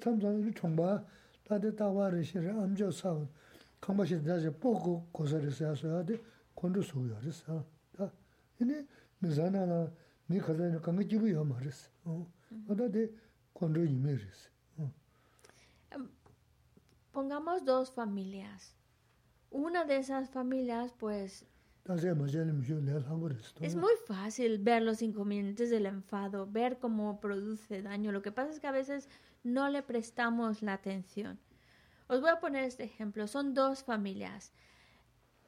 [0.00, 1.04] 참전 이 총바
[1.44, 3.28] 다들 다와를 싫어 암저 사고
[3.80, 6.20] 강바시 다시 보고 고서를 해서 돼
[6.54, 7.64] 건도 소요했어.
[7.96, 8.10] 다
[8.60, 8.86] 이니
[9.18, 9.90] 미자나나
[10.28, 11.90] 니 가자는 강이 집이요 말했어.
[12.04, 12.26] 어.
[12.68, 13.10] 어다데
[13.54, 14.48] 건도 이메르스.
[17.18, 18.76] Pongamos dos familias.
[19.50, 21.44] Una de esas familias, pues,
[23.64, 28.12] Es muy fácil ver los inconvenientes del enfado, ver cómo produce daño.
[28.12, 29.08] Lo que pasa es que a veces
[29.42, 31.38] no le prestamos la atención.
[32.06, 33.26] Os voy a poner este ejemplo.
[33.26, 34.52] Son dos familias.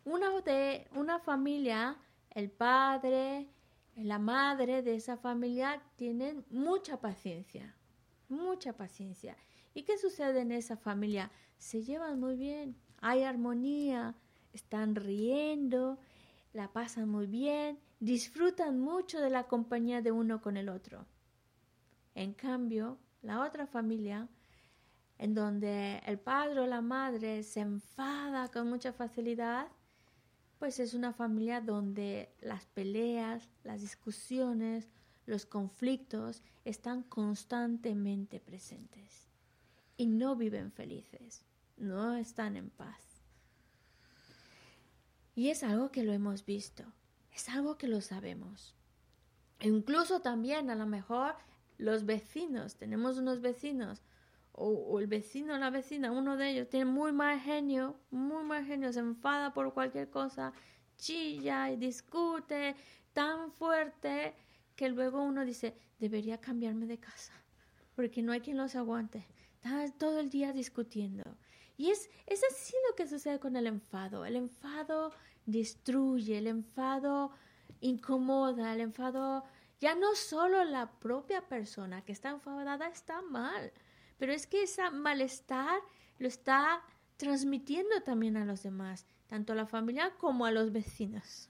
[0.05, 1.99] Una de una familia,
[2.31, 3.49] el padre,
[3.97, 7.77] la madre de esa familia tienen mucha paciencia,
[8.29, 9.37] mucha paciencia.
[9.75, 11.31] ¿Y qué sucede en esa familia?
[11.59, 14.15] Se llevan muy bien, hay armonía,
[14.53, 15.99] están riendo,
[16.53, 21.07] la pasan muy bien, disfrutan mucho de la compañía de uno con el otro.
[22.15, 24.29] En cambio, la otra familia,
[25.19, 29.69] en donde el padre o la madre se enfada con mucha facilidad,
[30.59, 34.91] pues es una familia donde las peleas, las discusiones,
[35.27, 39.29] los conflictos están constantemente presentes
[39.97, 41.45] y no viven felices,
[41.77, 43.10] no están en paz.
[45.41, 46.85] Y es algo que lo hemos visto,
[47.33, 48.75] es algo que lo sabemos.
[49.59, 51.35] E incluso también a lo mejor
[51.79, 54.03] los vecinos, tenemos unos vecinos,
[54.53, 58.67] o, el vecino o la vecina, uno de ellos tiene muy mal genio, muy mal
[58.67, 60.53] genio, se enfada por cualquier cosa,
[60.99, 62.77] chilla y discute
[63.15, 64.35] tan fuerte
[64.77, 67.33] que luego uno dice, debería cambiarme de casa,
[67.97, 69.27] porque no hay quien los aguante.
[69.55, 71.25] Está todo el día discutiendo.
[71.79, 74.27] Y es, es así lo que sucede con el enfado.
[74.27, 75.15] El enfado
[75.51, 77.31] destruye, el enfado
[77.81, 79.45] incomoda, el enfado
[79.81, 83.73] ya no solo la propia persona que está enfadada está mal,
[84.19, 85.81] pero es que ese malestar
[86.19, 86.83] lo está
[87.17, 91.49] transmitiendo también a los demás, tanto a la familia como a los vecinos.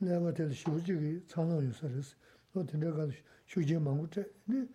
[0.00, 2.16] 내가 될 쇼지기 산호 요소스
[2.52, 3.06] 또 된다가
[3.46, 4.66] 쇼지 망고체 네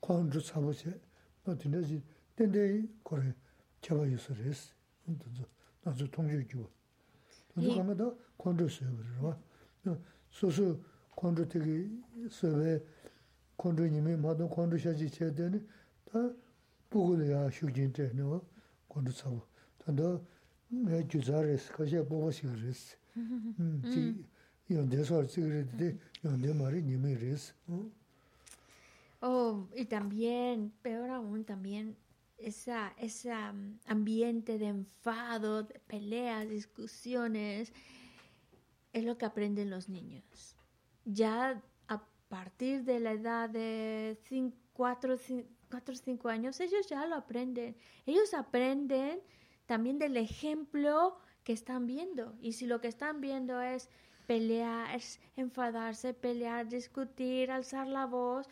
[0.00, 0.98] 광주 사보세
[1.44, 2.02] 또 된다지
[2.34, 3.34] 된데 거래
[3.82, 4.72] 제가 요소스
[5.04, 5.24] 근데
[5.82, 6.66] 나도 통주주
[7.54, 9.36] 나도 가면도 광주 서버로
[10.30, 10.80] 소소
[11.14, 11.90] 광주 되게
[12.30, 12.80] 서베
[13.58, 15.68] 광주님이 마도 광주 샤지 제대는
[16.06, 16.32] 다
[16.88, 18.40] 보고야 쇼진데 너
[18.88, 19.42] 광주 사보
[19.84, 20.24] 단도
[20.68, 24.24] 내 주자레스 거기에 보고 싶으스 음.
[26.82, 27.54] Nime res.
[29.20, 31.96] Oh, y también, peor aún, también
[32.38, 33.32] esa, ese
[33.86, 37.72] ambiente de enfado, de peleas, discusiones,
[38.92, 40.56] es lo que aprenden los niños.
[41.04, 44.18] Ya a partir de la edad de
[44.72, 47.76] 4, 5, cuatro o cinco años, ellos ya lo aprenden.
[48.04, 49.20] Ellos aprenden
[49.66, 52.36] también del ejemplo que están viendo.
[52.40, 53.88] Y si lo que están viendo es
[54.30, 55.00] pelear,
[55.34, 58.46] enfadarse, pelear, discutir, alzar la voz,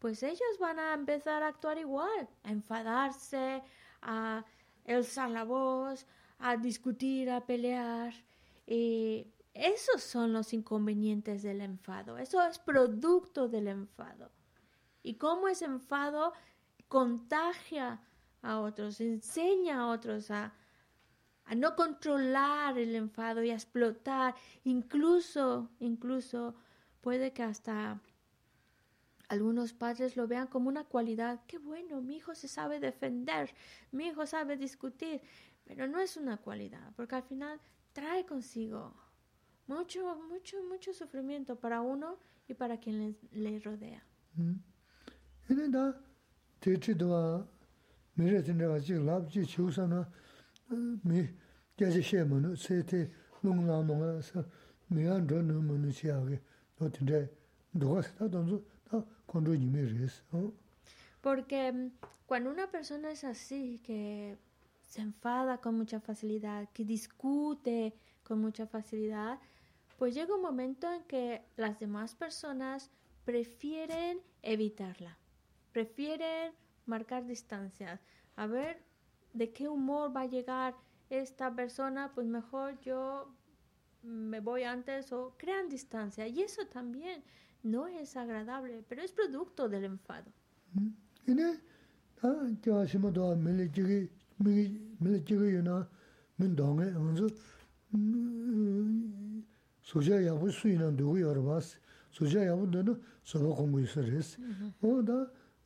[0.00, 3.62] pues ellos van a empezar a actuar igual, a enfadarse,
[4.02, 4.44] a
[4.88, 6.04] alzar la voz,
[6.40, 8.12] a discutir, a pelear.
[8.66, 12.18] Y esos son los inconvenientes del enfado.
[12.18, 14.32] Eso es producto del enfado.
[15.04, 16.32] Y cómo ese enfado
[16.88, 18.00] contagia
[18.42, 20.52] a otros, enseña a otros a,
[21.50, 24.36] a no controlar el enfado y a explotar.
[24.62, 26.54] Incluso, incluso
[27.00, 28.00] puede que hasta
[29.28, 31.40] algunos padres lo vean como una cualidad.
[31.48, 33.52] Qué bueno, mi hijo se sabe defender,
[33.90, 35.22] mi hijo sabe discutir,
[35.64, 37.60] pero no es una cualidad, porque al final
[37.92, 38.94] trae consigo
[39.66, 42.16] mucho, mucho, mucho sufrimiento para uno
[42.46, 44.04] y para quien le, le rodea.
[61.20, 61.90] Porque mm,
[62.26, 64.38] cuando una persona es así, que
[64.86, 67.94] se enfada con mucha facilidad, que discute
[68.24, 69.38] con mucha facilidad,
[69.98, 72.90] pues llega un momento en que las demás personas
[73.24, 75.18] prefieren evitarla,
[75.72, 76.52] prefieren
[76.86, 78.00] marcar distancias.
[78.36, 78.89] A ver
[79.32, 80.74] de qué humor va a llegar
[81.08, 83.32] esta persona, pues mejor yo
[84.02, 86.26] me voy antes o crean distancia.
[86.26, 87.22] Y eso también
[87.62, 90.30] no es agradable, pero es producto del enfado.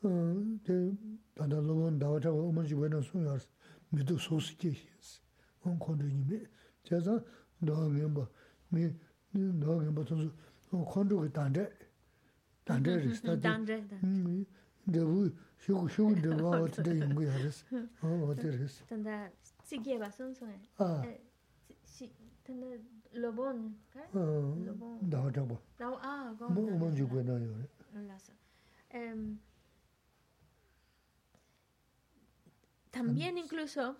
[0.04, 3.46] dāndā lōgōn dāwa chāwa ōman shī wēnā sōng yārs
[3.92, 5.12] mī tō sō sī kē xīs,
[5.64, 6.40] ōn kōntō yī mē,
[6.84, 7.14] chā sā
[7.64, 8.24] dāwa ngēmbā,
[8.74, 8.88] mī
[9.62, 10.28] dāwa ngēmbā tō sō
[10.76, 11.64] ōn kōntō kī dāndē,
[12.68, 13.78] dāndē rīs, dāndē,
[14.94, 15.22] dāwū
[15.64, 18.76] shūgu shūgu dāwā wā tī dā yōngu yā rīs, wā tī rīs.
[18.90, 19.16] Dāndā
[19.64, 20.58] sī kē bā sōng sōng yā,
[22.44, 22.74] dāndā
[23.24, 23.64] lōbōn,
[23.94, 24.04] kā?
[24.12, 26.76] Dāwa chāwa, dāwa ā, gōng dāwa.
[26.76, 27.66] ōman shī wēnā yō rī.
[32.94, 33.96] También incluso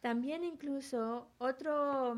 [0.00, 2.16] también incluso otro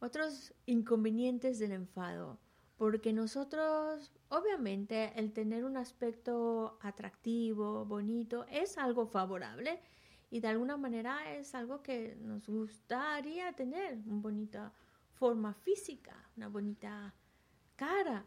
[0.00, 2.38] otros inconvenientes del enfado
[2.76, 9.80] porque nosotros obviamente el tener un aspecto atractivo bonito es algo favorable
[10.30, 14.72] y de alguna manera es algo que nos gustaría tener una bonita
[15.12, 17.14] forma física una bonita
[17.76, 18.24] cara.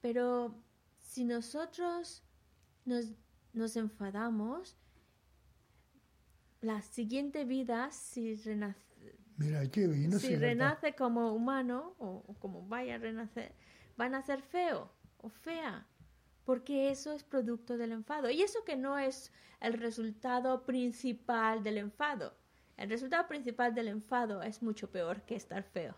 [0.00, 0.54] Pero
[1.00, 2.22] si nosotros
[2.84, 3.12] nos,
[3.58, 4.76] nos enfadamos,
[6.60, 8.88] la siguiente vida, si renace,
[9.36, 13.54] Mira, qué bien, si renace como humano o, o como vaya a renacer,
[13.96, 15.86] van a ser feo o fea,
[16.44, 18.30] porque eso es producto del enfado.
[18.30, 22.34] Y eso que no es el resultado principal del enfado.
[22.76, 25.94] El resultado principal del enfado es mucho peor que estar feo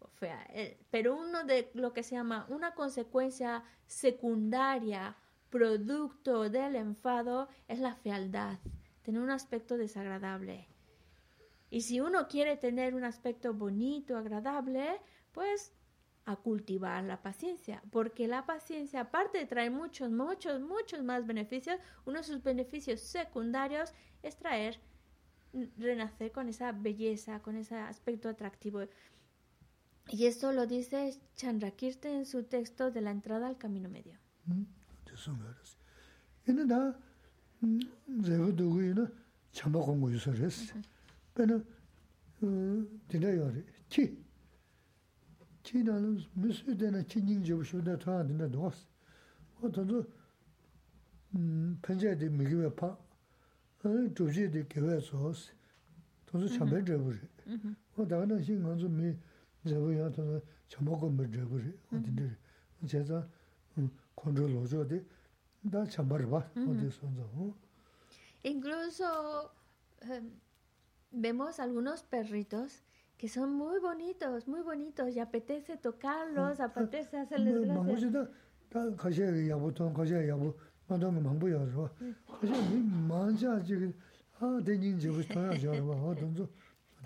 [0.00, 0.44] o fea.
[0.50, 5.16] Eh, Pero uno de lo que se llama una consecuencia secundaria,
[5.50, 8.58] producto del enfado, es la fealdad,
[9.02, 10.68] tener un aspecto desagradable.
[11.70, 15.00] Y si uno quiere tener un aspecto bonito, agradable,
[15.32, 15.72] pues
[16.24, 21.78] a cultivar la paciencia, porque la paciencia, aparte de traer muchos, muchos, muchos más beneficios,
[22.04, 23.92] uno de sus beneficios secundarios
[24.24, 24.80] es traer,
[25.78, 28.80] renacer con esa belleza, con ese aspecto atractivo.
[30.08, 34.18] Y esto lo dice Chandrakirti en su texto de la entrada al camino medio.
[35.16, 35.76] 숨어.스
[36.48, 36.94] 얘는 다
[38.24, 39.12] 제가 두고 있는
[39.52, 40.74] 참아 공부 유서레스
[41.34, 41.64] 배는
[43.08, 44.16] 디나요리 키
[45.62, 48.86] 키나는 무슨 데나 친닝 접셔다 다 된다 도스
[49.60, 50.04] 어.떤도
[51.34, 52.96] 음 편제대 미기에 파
[53.82, 55.52] 아니 조지대 계획소스
[56.26, 57.18] 도서 참배 접으리
[57.96, 59.16] 어 다가는 신경 좀미
[59.66, 62.36] 제가 야토는 참아 공부 접으리 어디들
[62.86, 63.28] 제가
[63.78, 65.00] 음 kondro lojo di,
[65.60, 67.22] da chamba riba, o di sonza.
[68.42, 69.50] Incluso
[70.02, 70.30] em,
[71.12, 72.82] vemos algunos perritos
[73.16, 77.86] que son muy bonitos, muy bonitos, y apetece tocarlos, apetece hacerles gracias.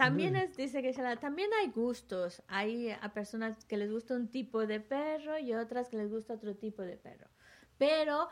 [0.00, 2.42] También es, dice que también hay gustos.
[2.48, 6.34] Hay a personas que les gusta un tipo de perro y otras que les gusta
[6.34, 7.28] otro tipo de perro.
[7.78, 8.28] Pero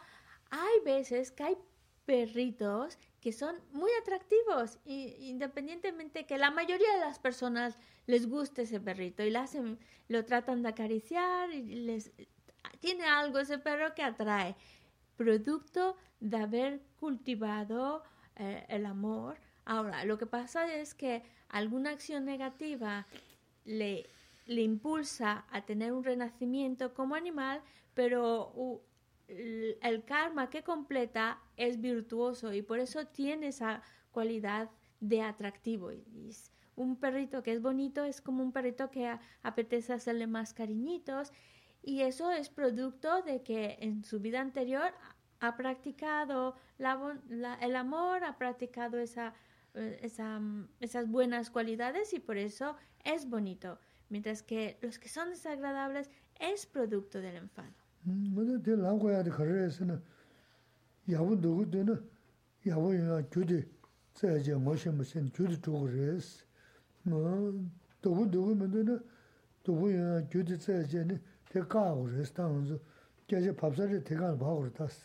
[0.51, 1.59] hay veces que hay
[2.07, 8.63] perritos que son muy atractivos, y, independientemente que la mayoría de las personas les guste
[8.63, 9.79] ese perrito y lo, hacen,
[10.09, 12.13] lo tratan de acariciar y les
[12.81, 14.57] tiene algo ese perro que atrae,
[15.17, 18.03] producto de haber cultivado
[18.37, 19.37] eh, el amor.
[19.69, 23.07] Ahora, lo que pasa es que alguna acción negativa
[23.67, 24.07] le,
[24.47, 27.61] le impulsa a tener un renacimiento como animal,
[27.93, 28.81] pero
[29.29, 34.71] el karma que completa es virtuoso y por eso tiene esa cualidad
[35.01, 35.91] de atractivo.
[36.75, 41.31] Un perrito que es bonito es como un perrito que a- apetece hacerle más cariñitos
[41.83, 44.95] y eso es producto de que en su vida anterior
[45.41, 49.35] ha practicado el amor, ha practicado esa,
[49.81, 53.79] esa, mm, esas buenas cualidades y por eso es bonito.
[54.09, 56.11] Mientras que los que son desagradables
[56.41, 57.75] es producto del enfado.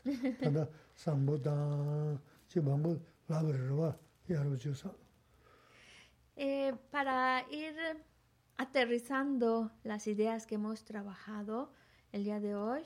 [6.35, 7.75] Eh, para ir
[8.57, 11.71] aterrizando las ideas que hemos trabajado
[12.11, 12.83] el día de hoy,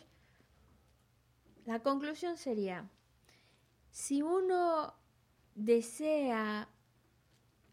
[1.66, 2.90] la conclusión sería,
[3.92, 4.94] si uno
[5.56, 6.70] desea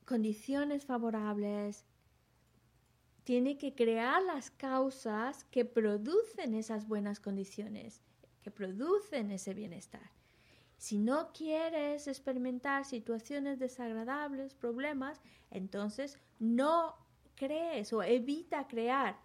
[0.04, 1.84] condiciones favorables,
[3.24, 8.02] tiene que crear las causas que producen esas buenas condiciones,
[8.42, 10.10] que producen ese bienestar.
[10.84, 15.18] Si no quieres experimentar situaciones desagradables, problemas,
[15.50, 16.94] entonces no
[17.36, 19.16] crees o evita crear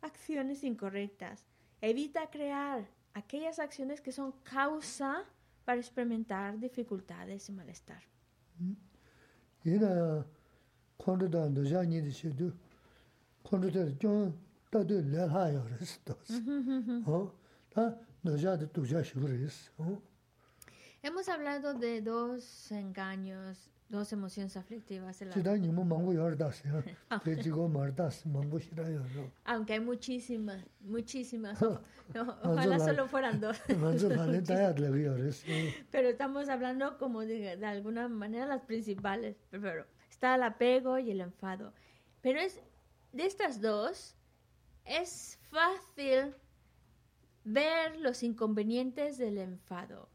[0.00, 1.44] acciones incorrectas.
[1.80, 5.24] Evita crear aquellas acciones que son causa
[5.64, 8.02] para experimentar dificultades y malestar.
[19.80, 20.07] 얘
[21.08, 25.22] Hemos hablado de dos engaños, dos emociones aflictivas.
[29.46, 31.58] Aunque hay muchísimas, muchísimas.
[32.42, 33.58] Ojalá solo fueran dos.
[35.90, 39.38] pero estamos hablando como de, de alguna manera las principales.
[39.50, 41.72] Pero está el apego y el enfado.
[42.20, 42.60] Pero es
[43.14, 44.14] de estas dos,
[44.84, 46.34] es fácil
[47.44, 50.10] ver los inconvenientes del enfado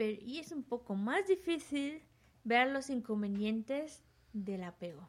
[0.00, 2.00] pero y es un poco más difícil
[2.42, 4.02] ver los inconvenientes
[4.32, 5.06] del apego.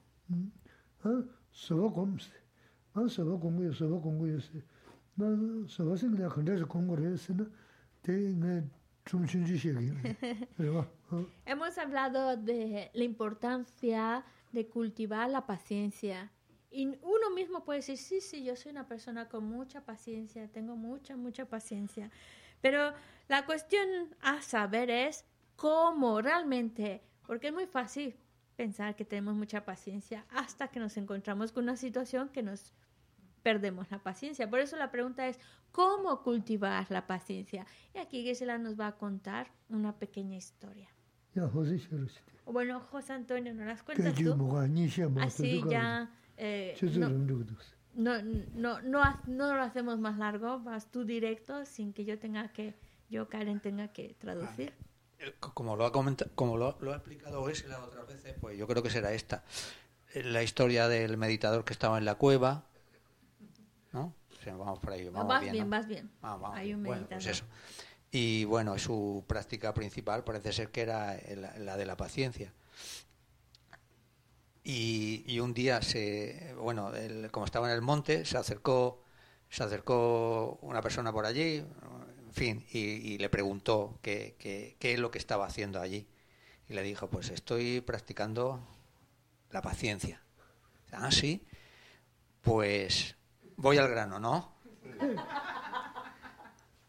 [11.46, 16.34] Hemos hablado de la importancia de cultivar la paciencia.
[16.70, 20.76] Y uno mismo puede decir, sí, sí, yo soy una persona con mucha paciencia, tengo
[20.76, 22.12] mucha, mucha paciencia.
[22.62, 22.94] Pero
[23.28, 23.88] la cuestión
[24.22, 25.26] a saber es
[25.56, 28.16] cómo realmente, porque es muy fácil
[28.56, 32.74] pensar que tenemos mucha paciencia hasta que nos encontramos con una situación que nos
[33.42, 34.50] perdemos la paciencia.
[34.50, 35.40] Por eso la pregunta es,
[35.72, 37.66] ¿cómo cultivar la paciencia?
[37.94, 40.90] Y aquí Gisela nos va a contar una pequeña historia.
[41.34, 41.80] Ya, José,
[42.46, 44.36] bueno, José Antonio, ¿no las cuentas tú?
[45.24, 46.02] Así ya...
[46.02, 47.08] Ah, eh, no,
[47.96, 52.52] no, no, no, no lo hacemos más largo, vas tú directo sin que yo tenga
[52.54, 52.76] que,
[53.10, 54.74] yo Karen tenga que traducir.
[55.20, 58.68] El- Como lo ha comentado, como lo, lo ha explicado Gisela otras veces, pues yo
[58.68, 59.44] creo que será esta.
[60.14, 62.64] Eh, La historia del meditador que estaba en la cueva,
[63.94, 64.14] ¿no?
[64.46, 65.70] Vamos por ahí, vamos vas bien, bien, ¿no?
[65.78, 66.10] vas bien.
[66.22, 67.36] Vamos, vamos Hay un Bueno, pues meditador.
[67.36, 67.46] eso.
[68.12, 72.52] Y bueno, su práctica principal parece ser que era la, la de la paciencia.
[74.64, 76.92] Y, un día se, bueno,
[77.32, 79.04] como estaba en el monte, se acercó,
[79.50, 84.94] se acercó una persona por allí, en fin, y, y le preguntó qué, qué, qué
[84.94, 86.08] es lo que estaba haciendo allí.
[86.70, 88.66] Y le dijo, pues estoy practicando
[89.50, 90.22] la paciencia.
[90.92, 91.46] Ah, sí.
[92.42, 93.16] Pues
[93.58, 94.54] voy al grano, ¿no?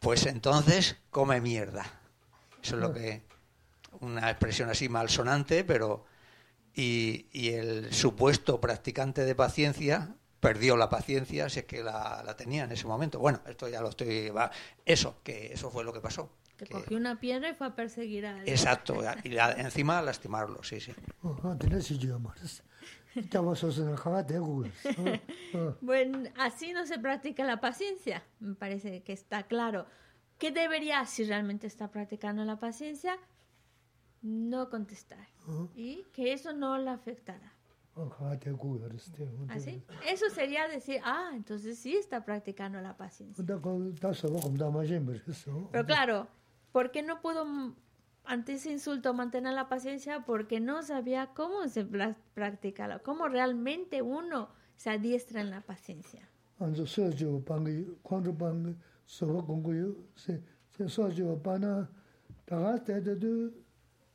[0.00, 1.84] Pues entonces come mierda.
[2.62, 3.22] Eso es lo que.
[4.00, 6.04] Una expresión así malsonante, pero
[6.74, 12.64] y, el supuesto practicante de paciencia perdió la paciencia si es que la, la tenía
[12.64, 13.18] en ese momento.
[13.18, 14.32] Bueno, esto ya lo estoy...
[14.84, 16.32] Eso, que eso fue lo que pasó.
[16.56, 18.48] Que, cogió una piedra y fue a perseguir a alguien.
[18.48, 20.92] Exacto, y la, encima a lastimarlo, sí, sí.
[25.80, 29.86] bueno, así no se practica la paciencia, me parece que está claro.
[30.38, 33.16] ¿Qué debería, si realmente está practicando la paciencia?
[34.22, 35.31] No contestar.
[35.74, 37.52] Y que eso no la afectará.
[39.48, 39.82] ¿Así?
[39.88, 43.44] ¿Ah, eso sería decir, ah, entonces sí está practicando la paciencia.
[45.70, 46.28] Pero claro,
[46.72, 47.44] ¿por qué no pudo
[48.24, 50.24] ante ese insulto mantener la paciencia?
[50.24, 51.86] Porque no sabía cómo se
[52.34, 56.28] practica, cómo realmente uno se adiestra en la paciencia.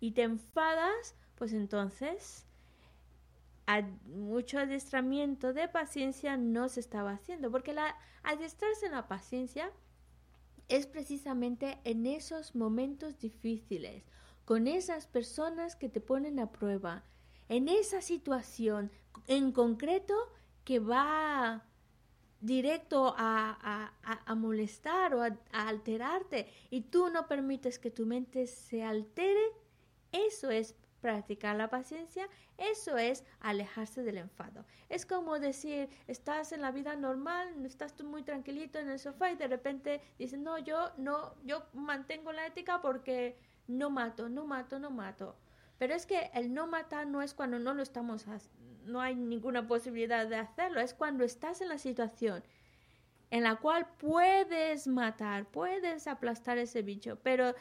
[0.00, 2.46] y te enfadas, pues entonces
[4.06, 9.72] mucho adiestramiento de paciencia no se estaba haciendo, porque la adiestrarse en la paciencia
[10.68, 14.04] es precisamente en esos momentos difíciles,
[14.44, 17.04] con esas personas que te ponen a prueba,
[17.48, 18.90] en esa situación
[19.26, 20.14] en concreto
[20.64, 21.64] que va
[22.40, 23.92] directo a,
[24.36, 29.44] molestar o a, alterarte y tú no permites que tu mente se altere,
[30.12, 34.64] eso es practicar la paciencia, eso es alejarse del enfado.
[34.88, 39.30] Es como decir, estás en la vida normal, estás tú muy tranquilito en el sofá
[39.30, 44.46] y de repente dices, no, yo no, yo mantengo la ética porque no mato, no
[44.46, 45.36] mato, no mato.
[45.78, 48.26] Pero es que el no matar no es cuando no lo estamos
[48.84, 50.80] no hay ninguna posibilidad de hacerlo.
[50.80, 52.44] Es cuando estás en la situación
[53.30, 57.54] en la cual puedes matar, puedes aplastar ese bicho, pero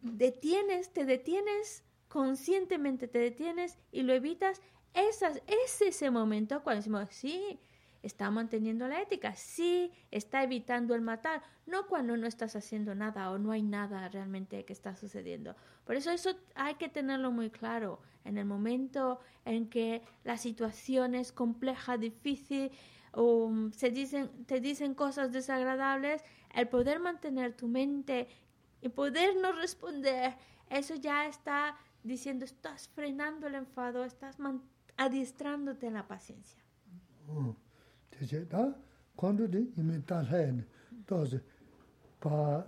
[0.00, 4.62] detienes, te detienes conscientemente, te detienes y lo evitas.
[4.94, 7.58] Esas, es ese momento cuando decimos, sí,
[8.06, 13.30] está manteniendo la ética, sí, está evitando el matar, no cuando no estás haciendo nada
[13.30, 15.56] o no hay nada realmente que está sucediendo.
[15.84, 21.14] Por eso eso hay que tenerlo muy claro en el momento en que la situación
[21.14, 22.70] es compleja, difícil,
[23.12, 26.22] o se dicen, te dicen cosas desagradables,
[26.54, 28.28] el poder mantener tu mente
[28.82, 30.36] y poder no responder,
[30.70, 34.36] eso ya está diciendo, estás frenando el enfado, estás
[34.96, 36.62] adiestrándote en la paciencia.
[37.26, 37.65] Mm.
[38.18, 38.74] 대체 다
[39.16, 40.64] 건조디 이미 다 해네.
[41.06, 41.38] 또서
[42.20, 42.64] 바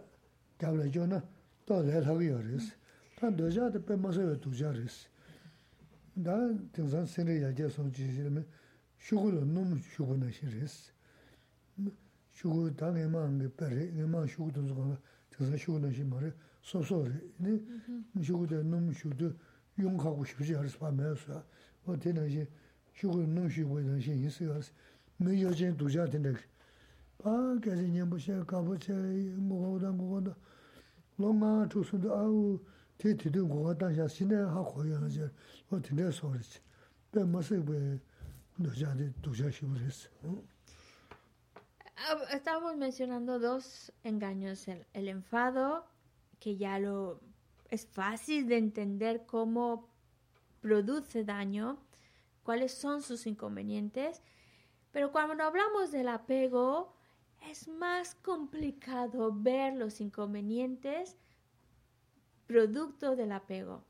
[0.59, 1.23] 잡려줘나
[1.67, 2.73] 또 내려고요 그래서
[3.17, 5.09] 다 도자도 빼면서 도자리스.
[6.25, 6.37] 다
[6.73, 8.47] 등산 세례야 제소 지시면
[8.99, 10.93] 슈고로 너무 슈고나 싫으스.
[12.35, 14.97] 슈고 당에만 그 빼래 내만 슈고도 저거
[15.31, 17.13] 저서 슈고나 시 말에 소소리.
[17.39, 17.61] 네?
[18.23, 19.33] 슈고도 너무 슈도
[19.79, 21.43] 용하고 싶지 않을 수 밤에서
[21.85, 21.99] 어.
[21.99, 22.47] 되는 시
[22.95, 24.61] 슈고 너무 슈고 되는 시 있어요.
[39.91, 40.11] Chē.
[42.33, 45.85] Estamos mencionando dos engaños, el, enfado,
[46.39, 47.21] que ya lo
[47.71, 49.89] es fácil de entender cómo
[50.61, 51.79] produce daño,
[52.45, 54.23] cuáles son sus inconvenientes,
[54.93, 56.95] pero cuando hablamos del apego,
[57.49, 61.17] es más complicado ver los inconvenientes
[62.47, 63.85] producto del apego.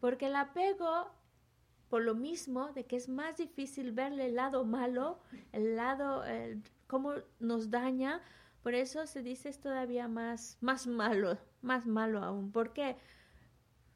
[0.00, 1.10] Porque el apego,
[1.88, 5.20] por lo mismo, de que es más difícil verle el lado malo,
[5.52, 6.24] el lado,
[6.86, 8.20] cómo nos daña,
[8.62, 12.52] por eso se dice es todavía más, más malo, más malo aún.
[12.52, 12.96] porque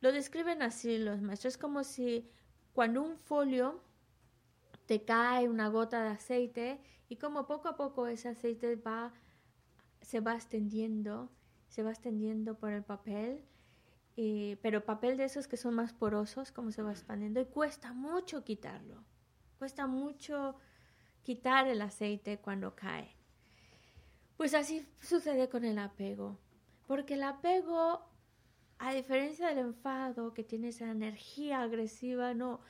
[0.01, 1.55] Lo describen así los maestros.
[1.55, 2.31] Es como si
[2.73, 3.81] cuando un folio
[4.87, 9.13] te cae una gota de aceite y como poco a poco ese aceite va,
[10.01, 11.31] se va extendiendo,
[11.69, 13.45] se va extendiendo por el papel
[14.61, 18.45] pero papel de esos que son más porosos, como se va expandiendo, y cuesta mucho
[18.45, 19.03] quitarlo.
[19.59, 20.57] Cuesta mucho
[21.23, 23.17] quitar el aceite cuando cae.
[24.37, 26.39] Pues así sucede con el apego.
[26.87, 28.05] Porque el apego,
[28.79, 32.61] a diferencia del enfado que tiene esa energía agresiva, no.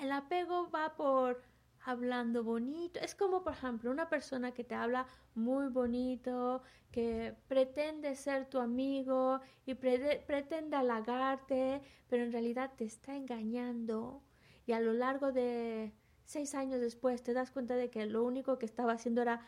[0.00, 1.42] El apego va por
[1.88, 3.00] hablando bonito.
[3.00, 8.58] Es como, por ejemplo, una persona que te habla muy bonito, que pretende ser tu
[8.58, 14.22] amigo y pretende halagarte, pero en realidad te está engañando
[14.66, 15.94] y a lo largo de
[16.24, 19.40] seis años después te das cuenta de que lo único que estaba haciendo era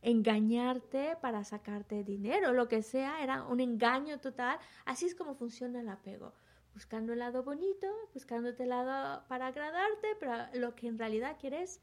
[0.00, 4.58] engañarte para sacarte dinero, lo que sea, era un engaño total.
[4.86, 6.32] Así es como funciona el apego.
[6.74, 11.80] Buscando el lado bonito, buscándote el lado para agradarte, pero lo que en realidad quieres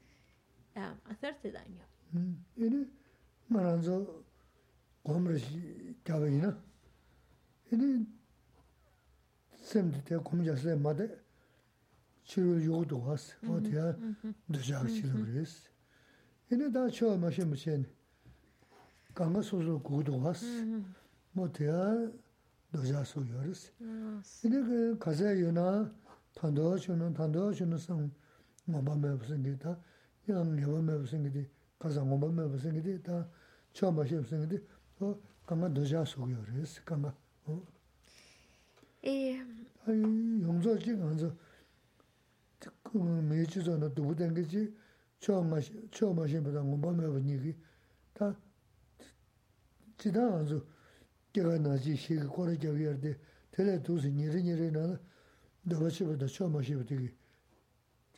[0.76, 1.84] uh, hacerte daño.
[2.12, 2.34] Mm.
[22.72, 23.72] 도자 소요르스.
[24.42, 25.92] 근데 그 가자요나
[26.34, 28.10] 탄도 주는 탄도 주는 상
[28.64, 29.76] 뭐밤에 무슨 게다
[30.26, 31.48] 이런 개범에 무슨 게디
[31.78, 33.28] 가자 뭐밤에 무슨 게디 다
[33.72, 34.64] 처음 마시 무슨 게디
[35.00, 37.12] 어 강가 도자 소요르스 강가
[37.46, 39.40] 어.에
[39.84, 41.34] 아니 용서지 간서
[42.82, 44.76] 그 매주전에 두고 댕기지?
[45.18, 47.56] 처음 마시 처음 마시보다 뭐밤에 무슨 얘기
[48.12, 48.34] 다
[49.98, 50.64] 지다 아주
[51.32, 52.92] pata ngomba me wa niki ta chidang anzu kiga na chi shiki kora kya kya
[52.92, 53.18] rde
[53.50, 54.98] tela dhusi niri niri na na
[55.64, 57.16] dhuba chi pata chio ma shen pata ki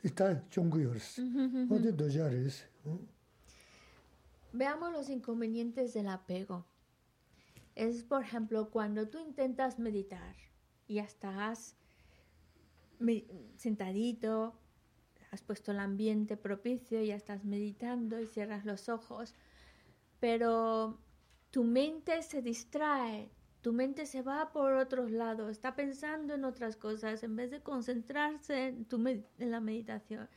[0.03, 1.19] ita chungu yoris
[1.71, 2.65] odi doja res
[4.55, 6.67] Veamos los inconvenientes del apego.
[7.75, 10.37] Es, por ejemplo, cuando tú intentas meditar
[10.87, 11.75] y estás
[13.57, 14.59] sentadito,
[15.31, 19.35] has puesto el ambiente propicio, ya estás meditando y cierras los ojos,
[20.21, 20.99] pero
[21.53, 23.31] tu mente se distrae,
[23.61, 27.63] tu mente se va por otros lados, está pensando en otras cosas en vez de
[27.63, 30.29] concentrarse en, la meditación.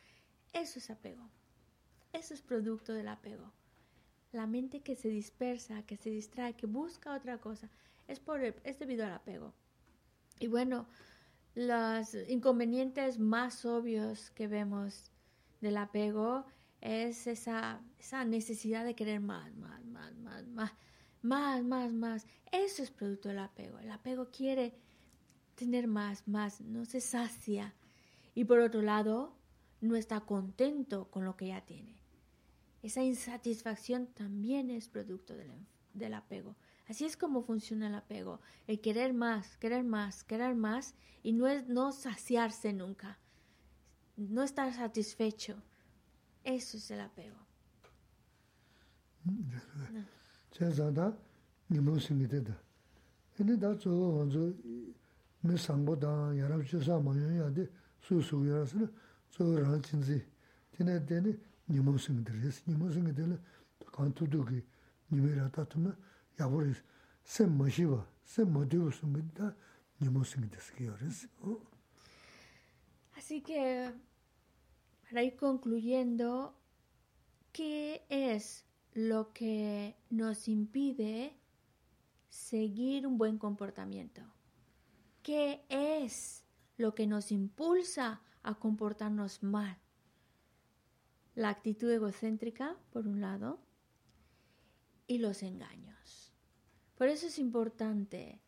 [0.51, 1.29] Eso es apego.
[2.11, 3.53] Eso es producto del apego.
[4.33, 7.69] La mente que se dispersa, que se distrae, que busca otra cosa,
[8.07, 9.53] es, por es debido al apego.
[10.39, 10.85] Y bueno,
[11.55, 15.11] los inconvenientes más obvios que vemos
[15.61, 16.45] del apego
[16.81, 20.73] es esa, esa necesidad de querer más, más, más, más, más,
[21.25, 22.27] más, más, más.
[22.51, 23.79] Eso es producto del apego.
[23.79, 24.77] El apego quiere
[25.55, 27.73] tener más, más, no se sacia.
[28.33, 29.35] Y por otro lado,
[29.81, 31.95] no está contento con lo que ya tiene.
[32.83, 35.51] Esa insatisfacción también es producto del,
[35.93, 36.55] del apego.
[36.87, 40.93] Así es como funciona el apego, el querer más, querer más, querer más
[41.23, 43.17] y no es no saciarse nunca,
[44.17, 45.55] no estar satisfecho.
[46.43, 47.37] Eso es el apego.
[50.55, 51.13] che zanda
[51.67, 52.57] nimru singi teta.
[53.35, 54.55] Ini da tso wanzu
[55.41, 57.69] mi sangbo dang yarab chi sa mayon ya di
[57.99, 58.89] su su yarasana
[59.27, 60.25] tso rang chinzi.
[60.69, 62.61] Tine tene nimru singi teta resi.
[62.67, 63.37] Nimru singi teta
[63.91, 64.65] kan tudu ki
[65.07, 65.93] nimi rata tuma
[66.37, 66.81] yabu resi.
[67.21, 69.53] Sem ma shiva, sem ma divu singi teta
[69.97, 71.27] nimru singi teta sikiyo resi.
[73.17, 73.91] Así que,
[75.03, 76.53] para ir concluyendo,
[77.51, 78.64] ¿qué es
[78.95, 81.37] lo que nos impide
[82.29, 84.21] seguir un buen comportamiento?
[85.21, 86.45] ¿Qué es
[86.77, 89.77] lo que nos impulsa a comportarnos mal?
[91.35, 93.59] La actitud egocéntrica, por un lado,
[95.07, 96.31] y los engaños.
[96.95, 98.39] Por eso es importante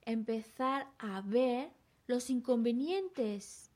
[0.00, 1.70] empezar a ver
[2.08, 3.70] los inconvenientes,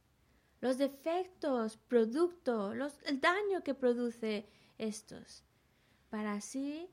[0.61, 5.45] los defectos, producto, el daño que produce estos.
[6.16, 6.88] Para así,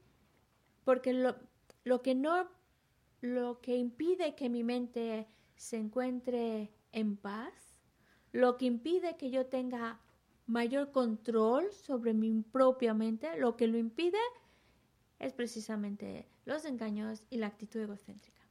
[0.84, 1.38] porque lo,
[1.86, 2.46] lo que no,
[3.22, 7.54] lo que impide que mi mente se encuentre en paz,
[8.34, 10.02] lo que impide que yo tenga
[10.46, 14.18] mayor control sobre mi propia mente, lo que lo impide
[15.20, 18.42] es precisamente los engaños y la actitud egocéntrica.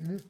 [0.00, 0.24] Ya es.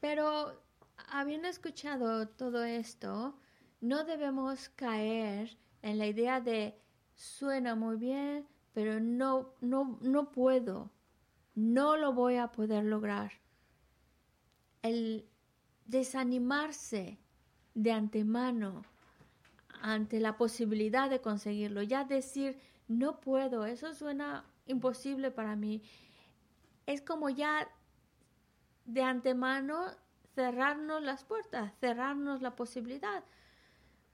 [0.00, 0.62] Pero
[1.10, 3.34] habiendo escuchado todo esto,
[3.80, 6.78] no debemos caer en la idea de
[7.14, 10.90] suena muy bien, pero no, no, no puedo,
[11.58, 13.32] no lo voy a poder lograr.
[14.82, 15.28] El
[15.86, 17.18] desanimarse
[17.74, 18.84] de antemano
[19.82, 25.82] ante la posibilidad de conseguirlo, ya decir no puedo, eso suena imposible para mí,
[26.86, 27.68] es como ya
[28.84, 29.86] de antemano
[30.36, 33.24] cerrarnos las puertas, cerrarnos la posibilidad.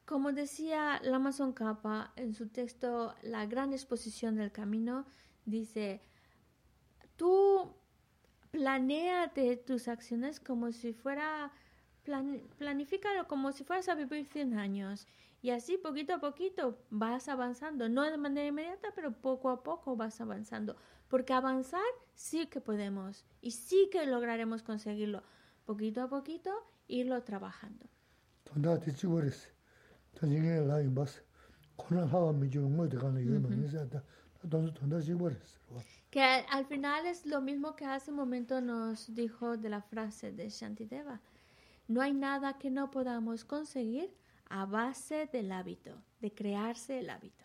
[0.07, 5.05] Como decía la Amazon Kappa en su texto La gran exposición del camino,
[5.45, 6.01] dice,
[7.17, 7.75] tú
[8.51, 11.53] planéate tus acciones como si fuera,
[12.05, 15.07] plan, planifícalo como si fueras a vivir 100 años.
[15.43, 19.97] Y así poquito a poquito vas avanzando, no de manera inmediata, pero poco a poco
[19.97, 20.77] vas avanzando.
[21.09, 21.83] Porque avanzar
[22.15, 25.23] sí que podemos y sí que lograremos conseguirlo.
[25.67, 26.51] Poquito a poquito
[26.89, 27.87] irlo trabajando.
[36.11, 40.33] Que al final es lo mismo que hace un momento nos dijo de la frase
[40.33, 41.21] de Shantideva.
[41.89, 44.15] No hay nada que no podamos conseguir
[44.49, 47.45] a base del hábito, de crearse el hábito.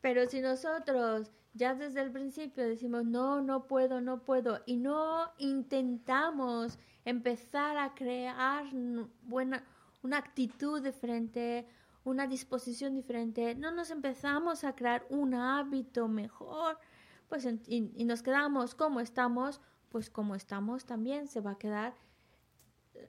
[0.00, 5.30] Pero si nosotros ya desde el principio decimos, no, no puedo, no puedo, y no
[5.38, 8.64] intentamos empezar a crear
[9.22, 9.64] buena,
[10.02, 11.66] una actitud diferente,
[12.04, 16.78] una disposición diferente, no nos empezamos a crear un hábito mejor,
[17.28, 21.94] pues y, nos quedamos como estamos, pues como estamos también se va a quedar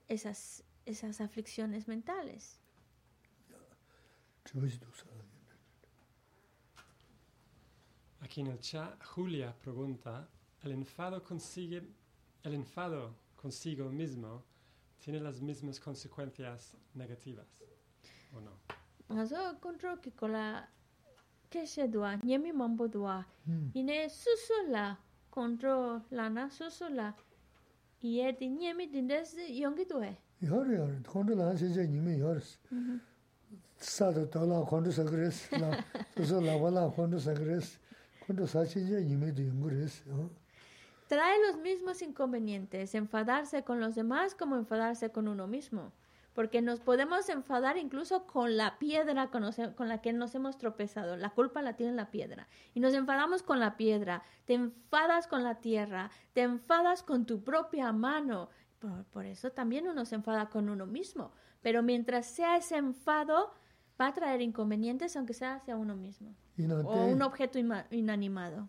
[0.08, 2.60] esas, esas aflicciones mentales.
[8.20, 10.28] Aquí en el chat, Julia pregunta,
[10.62, 11.86] ¿el enfado, consigue,
[12.42, 14.42] el enfado consigo mismo
[15.04, 17.46] tiene las mismas consecuencias negativas,
[18.32, 18.52] ¿o no?
[19.10, 20.66] Ngazo control que con la
[21.50, 23.26] keshe dua, nyemi mambo dua,
[23.74, 24.96] ine susu la
[25.30, 27.14] control lana susu la,
[28.00, 30.16] iye di nyemi dindes yongi due.
[30.40, 32.58] Yor yor, control lana seche nyemi yoris.
[33.76, 35.50] Sato tola kondu sakres,
[36.16, 37.78] susu la wala kondu sakres,
[38.26, 40.02] kondu sachi je nyemi di yungu res.
[41.06, 45.92] Trae los mismos inconvenientes, enfadarse con los demás como enfadarse con uno mismo.
[46.34, 49.44] Porque nos podemos enfadar incluso con la piedra con,
[49.88, 51.16] la que nos hemos tropezado.
[51.16, 52.48] La culpa la tiene la piedra.
[52.74, 54.24] Y nos enfadamos con la piedra.
[54.44, 56.10] Te enfadas con la tierra.
[56.32, 58.50] Te enfadas con tu propia mano.
[58.80, 61.30] Por, por eso también uno se enfada con uno mismo.
[61.62, 63.52] Pero mientras sea ese enfado,
[64.00, 66.34] va a traer inconvenientes aunque sea hacia uno mismo
[66.84, 67.58] o un objeto
[67.90, 68.68] inanimado.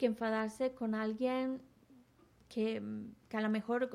[0.00, 1.60] que enfadarse con alguien
[2.48, 2.82] que,
[3.32, 3.90] a lo mejor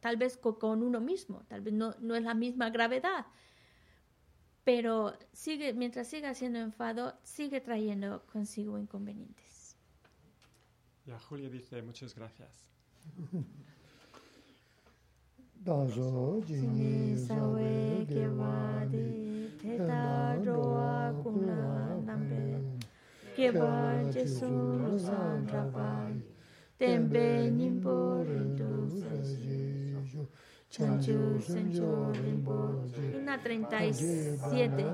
[0.00, 3.24] tal vez con, uno mismo, tal vez no, no es la misma gravedad,
[4.64, 9.76] pero sigue, mientras siga siendo enfado, sigue trayendo consigo inconvenientes.
[11.04, 12.68] Ya, Julia dice muchas gracias.
[19.62, 22.75] Teta roa kuna nambe
[23.36, 26.22] che banje suru san rabai,
[26.78, 27.82] tenbe in
[28.24, 30.26] rindu sajiyo,
[30.70, 32.88] chanchu sancho rinpo.
[33.14, 34.84] Una 37.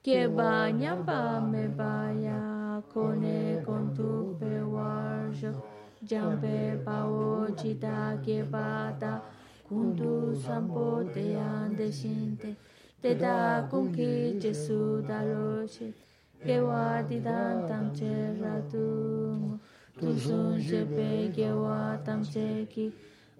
[0.00, 5.62] Que baña pa me vaya, cone con tu pewarjo,
[6.00, 9.22] jambe pa ochita que bata,
[9.68, 12.56] kundu sampo te ande shinte,
[13.02, 16.07] te da con que Jesús da loche.
[16.46, 19.58] gewa didan tamche ratu
[19.98, 22.92] tuzun jepe gewa tamche ki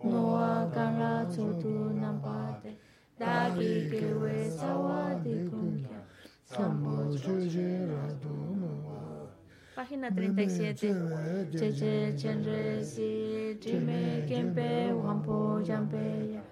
[0.05, 2.77] noa kara chotu nampate.
[3.19, 5.99] Dagi gewe sawa di kunkya
[6.45, 8.31] sambo chuje ratu
[8.61, 9.27] moa
[9.75, 16.43] Página 37 Cheche chenre si Chime kempe wampo yampe ya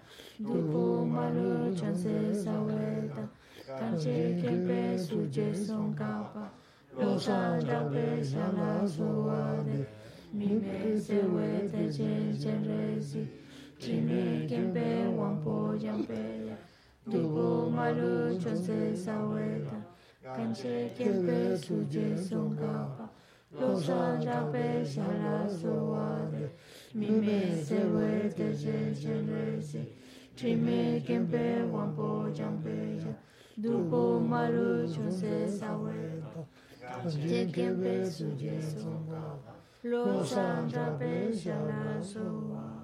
[0.41, 3.29] Dupu maru chanse saweta
[3.79, 6.51] Cansei que peço de São Capa,
[6.97, 9.87] Los Angeles a la suave,
[10.33, 13.29] Mi mese chenchen gente en resi,
[13.79, 16.57] Chime que en peo ampolla en pella,
[17.05, 19.77] Tuvo malucho se esa hueta,
[20.23, 23.11] Cansei que peso de São Capa,
[23.53, 26.51] Los Angeles a la suave,
[26.95, 29.93] Mi mese chenchen gente en resi,
[30.35, 33.26] Chime que en peo ampolla en
[33.57, 36.45] dupo malu chunse saweta,
[37.03, 39.39] kanje kebe suje songa,
[39.83, 42.76] lo sangra pe shala sowa.